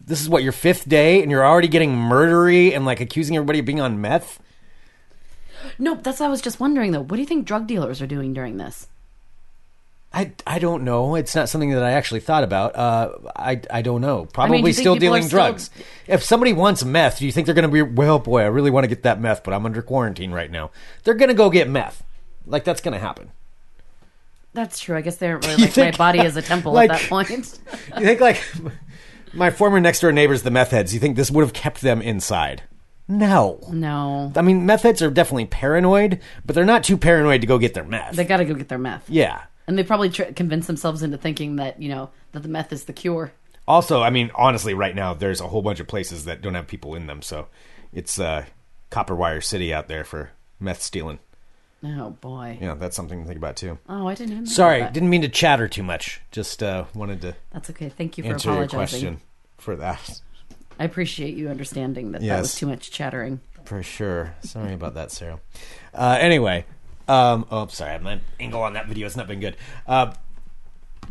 [0.00, 3.58] this is what your fifth day, and you're already getting murdery and like accusing everybody
[3.58, 4.40] of being on meth.
[5.78, 7.00] no, that's what I was just wondering though.
[7.02, 8.88] What do you think drug dealers are doing during this?
[10.12, 11.14] I, I don't know.
[11.16, 12.74] It's not something that I actually thought about.
[12.74, 14.24] Uh, I I don't know.
[14.32, 15.68] Probably do you think still dealing still- drugs.
[16.06, 17.82] If somebody wants meth, do you think they're going to be?
[17.82, 20.70] Well, boy, I really want to get that meth, but I'm under quarantine right now.
[21.04, 22.02] They're going to go get meth.
[22.46, 23.30] Like that's going to happen.
[24.54, 24.96] That's true.
[24.96, 27.28] I guess they're really like think- my body is a temple like- at that point.
[27.98, 28.42] You think like
[29.34, 30.94] my former next door neighbors, the meth heads?
[30.94, 32.62] You think this would have kept them inside?
[33.08, 33.60] No.
[33.70, 37.56] no, I mean, meth heads are definitely paranoid, but they're not too paranoid to go
[37.56, 38.16] get their meth.
[38.16, 39.08] they got to go get their meth.
[39.10, 39.42] yeah.
[39.66, 42.84] And they probably tr- convince themselves into thinking that you know that the meth is
[42.84, 43.32] the cure.
[43.68, 46.68] Also, I mean, honestly, right now there's a whole bunch of places that don't have
[46.68, 47.48] people in them, so
[47.92, 48.44] it's uh,
[48.90, 51.18] copper wire city out there for meth stealing.
[51.84, 52.58] Oh boy.
[52.60, 53.78] Yeah, that's something to think about too.
[53.88, 54.44] Oh, I didn't even.
[54.44, 54.92] know Sorry, that.
[54.92, 56.20] didn't mean to chatter too much.
[56.30, 57.88] Just uh, wanted to That's okay.
[57.88, 59.00] Thank you for answer your apologizing.
[59.00, 59.20] question
[59.58, 60.20] for that.
[60.78, 63.40] I appreciate you understanding that that was too much chattering.
[63.64, 64.34] For sure.
[64.42, 65.40] Sorry about that, Sarah.
[65.92, 66.64] Uh, anyway,
[67.08, 67.98] um, oh, I'm sorry.
[67.98, 69.56] My angle on that video has not been good.
[69.86, 70.12] Uh,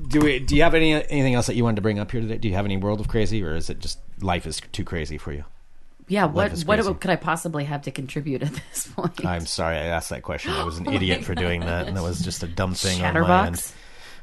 [0.07, 0.39] do we?
[0.39, 2.37] Do you have any anything else that you wanted to bring up here today?
[2.37, 5.17] Do you have any world of crazy, or is it just life is too crazy
[5.17, 5.45] for you?
[6.07, 9.25] Yeah, what what could I possibly have to contribute at this point?
[9.25, 10.51] I'm sorry I asked that question.
[10.51, 13.01] I was an Oh idiot for doing that, and that was just a dumb thing
[13.03, 13.73] on my end.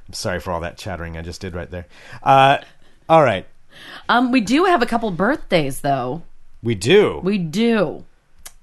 [0.07, 1.87] I'm sorry for all that chattering I just did right there.
[2.23, 2.59] Uh,
[3.09, 3.47] all right,
[4.09, 6.23] Um, we do have a couple birthdays though.
[6.63, 7.21] we do.
[7.25, 8.05] We do.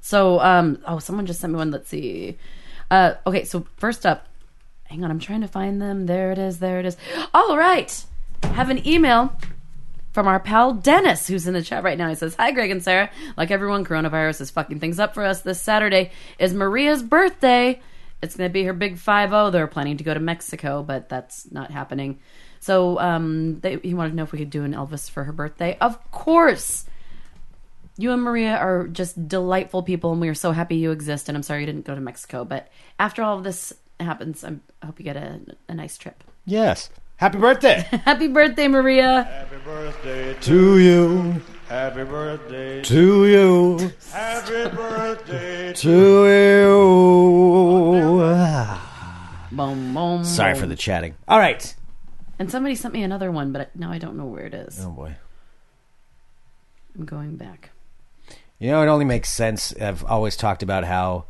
[0.02, 1.72] So, um, oh, someone just sent me one.
[1.72, 2.38] Let's see.
[2.92, 4.28] Uh, okay, so first up,
[4.86, 6.06] hang on, I'm trying to find them.
[6.06, 6.60] There it is.
[6.60, 6.98] There it is.
[7.34, 8.06] All right,
[8.44, 9.34] have an email
[10.12, 12.10] from our pal Dennis, who's in the chat right now.
[12.10, 13.10] He says, "Hi, Greg and Sarah.
[13.38, 15.42] Like everyone, coronavirus is fucking things up for us.
[15.42, 17.80] This Saturday is Maria's birthday.
[18.22, 19.50] It's going to be her big five zero.
[19.50, 22.20] They're planning to go to Mexico, but that's not happening.
[22.60, 25.32] So, um, they, he wanted to know if we could do an Elvis for her
[25.32, 25.78] birthday.
[25.80, 26.86] Of course."
[28.00, 31.28] You and Maria are just delightful people, and we are so happy you exist.
[31.28, 34.62] And I'm sorry you didn't go to Mexico, but after all of this happens, I'm,
[34.82, 36.24] I hope you get a, a nice trip.
[36.46, 36.90] yes.
[37.18, 39.24] Happy birthday Happy birthday, Maria!
[39.24, 48.20] Happy birthday to to you, Happy birthday to you, Happy birthday to you.
[49.52, 50.24] Boom, boom.
[50.24, 51.16] Sorry for the chatting.
[51.28, 51.76] All right.
[52.40, 54.80] And somebody sent me another one, but now I don't know where it is.
[54.82, 55.18] Oh boy.
[56.98, 57.72] I'm going back.
[58.60, 59.74] You know, it only makes sense.
[59.80, 61.26] I've always talked about how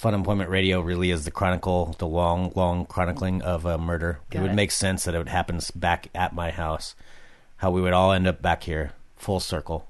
[0.00, 4.20] Funemployment Radio really is the chronicle, the long, long chronicling of a murder.
[4.30, 4.54] Got it would it.
[4.54, 6.94] make sense that it happens back at my house.
[7.56, 9.88] How we would all end up back here, full circle.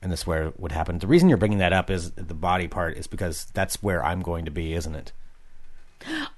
[0.00, 0.98] And this is where it would happen.
[0.98, 4.22] The reason you're bringing that up is the body part is because that's where I'm
[4.22, 5.12] going to be, isn't it?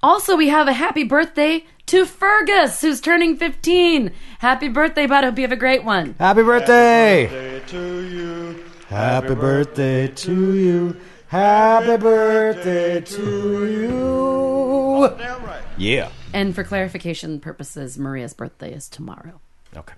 [0.03, 4.11] Also, we have a happy birthday to Fergus, who's turning 15.
[4.39, 5.23] Happy birthday, bud.
[5.23, 6.13] Hope you have a great one.
[6.19, 7.27] Happy birthday!
[7.27, 8.64] birthday to you.
[8.95, 10.95] Happy birthday to you.
[11.27, 15.17] Happy birthday to you.
[15.17, 15.61] Damn right.
[15.77, 16.11] Yeah.
[16.33, 19.41] And for clarification purposes, Maria's birthday is tomorrow.
[19.75, 19.95] Okay.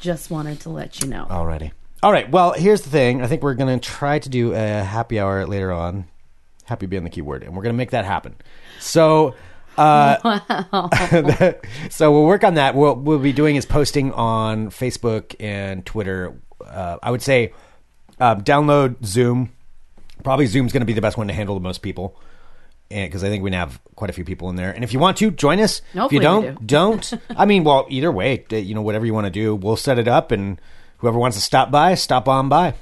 [0.00, 1.26] Just wanted to let you know.
[1.28, 1.72] Alrighty.
[2.02, 2.30] All right.
[2.30, 3.20] Well, here's the thing.
[3.20, 6.06] I think we're going to try to do a happy hour later on.
[6.64, 8.36] Happy being the key word, and we're going to make that happen.
[8.80, 9.34] So,
[9.76, 10.40] uh
[11.90, 12.74] so we'll work on that.
[12.74, 16.34] What we'll be doing is posting on Facebook and Twitter.
[16.64, 17.52] Uh, I would say
[18.20, 19.52] uh, download Zoom.
[20.24, 22.18] Probably Zoom's going to be the best one to handle the most people,
[22.88, 24.70] because I think we have quite a few people in there.
[24.72, 26.58] And if you want to join us, if you don't, do.
[26.66, 27.12] don't.
[27.30, 30.08] I mean, well, either way, you know, whatever you want to do, we'll set it
[30.08, 30.60] up, and
[30.98, 32.74] whoever wants to stop by, stop on by.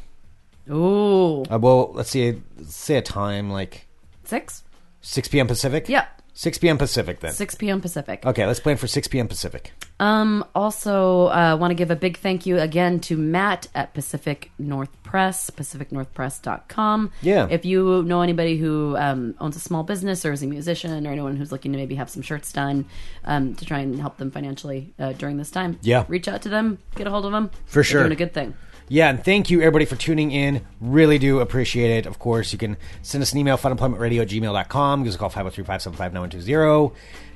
[0.70, 3.86] Ooh, Uh, well, let's see, let's say a time like
[4.24, 4.64] six.
[5.00, 5.46] six p.m.
[5.46, 5.88] Pacific.
[5.88, 6.76] Yeah, 6 p.m.
[6.76, 7.32] Pacific then.
[7.32, 7.80] 6 p.m.
[7.80, 8.26] Pacific.
[8.26, 9.26] Okay, let's plan for 6 p.m.
[9.28, 9.72] Pacific.
[9.98, 14.50] Um, also, uh, want to give a big thank you again to Matt at Pacific
[14.58, 17.12] North Press, pacificnorthpress.com.
[17.22, 17.46] Yeah.
[17.50, 21.12] If you know anybody who um, owns a small business or is a musician or
[21.12, 22.84] anyone who's looking to maybe have some shirts done
[23.24, 26.04] um, to try and help them financially uh, during this time, Yeah.
[26.08, 27.50] reach out to them, get a hold of them.
[27.66, 28.00] For They're sure.
[28.02, 28.54] doing a good thing.
[28.88, 30.60] Yeah, and thank you everybody for tuning in.
[30.80, 32.06] Really do appreciate it.
[32.06, 35.02] Of course, you can send us an email, funemploymentradio at gmail.com.
[35.02, 36.92] Give us a call, 503-575-9120.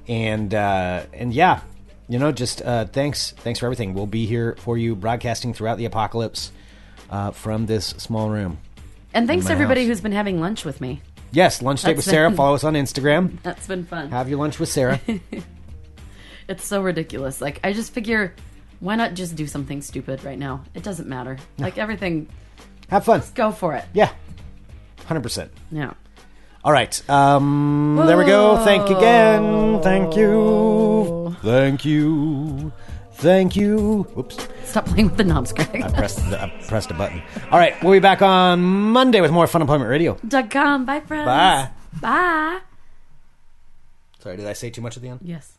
[0.09, 1.61] And, uh, and yeah,
[2.11, 3.31] you know, just uh, thanks.
[3.31, 3.95] Thanks for everything.
[3.95, 6.51] We'll be here for you broadcasting throughout the apocalypse
[7.09, 8.59] uh, from this small room.
[9.15, 9.89] And thanks to everybody house.
[9.89, 11.03] who's been having lunch with me.
[11.31, 12.33] Yes, lunch date with That's Sarah.
[12.33, 13.41] Follow us on Instagram.
[13.45, 14.11] That's been fun.
[14.11, 15.01] Have your lunch with Sarah.
[16.49, 17.41] It's so ridiculous.
[17.41, 18.35] Like, I just figure,
[18.81, 20.65] why not just do something stupid right now?
[20.75, 21.39] It doesn't matter.
[21.59, 22.27] Like, everything,
[22.89, 23.23] Have fun.
[23.37, 23.85] go for it.
[23.95, 24.13] Yeah,
[25.07, 25.49] 100%.
[25.71, 25.93] Yeah.
[26.63, 27.11] All right.
[27.11, 28.63] Um, there we go.
[28.65, 29.81] Thank you again.
[29.83, 31.37] Thank you.
[31.43, 32.73] Thank you.
[33.13, 34.07] Thank you.
[34.17, 34.49] Oops.
[34.65, 35.83] Stop playing with the knobs, Greg.
[35.83, 37.23] I pressed, the, I pressed a button.
[37.51, 37.83] All right.
[37.83, 40.19] We'll be back on Monday with more Funemployment Radio.
[40.27, 40.85] Dot com.
[40.85, 41.27] Bye, friends.
[41.27, 41.71] Bye.
[42.01, 42.61] Bye.
[44.21, 45.21] Sorry, did I say too much at the end?
[45.23, 45.53] Yes.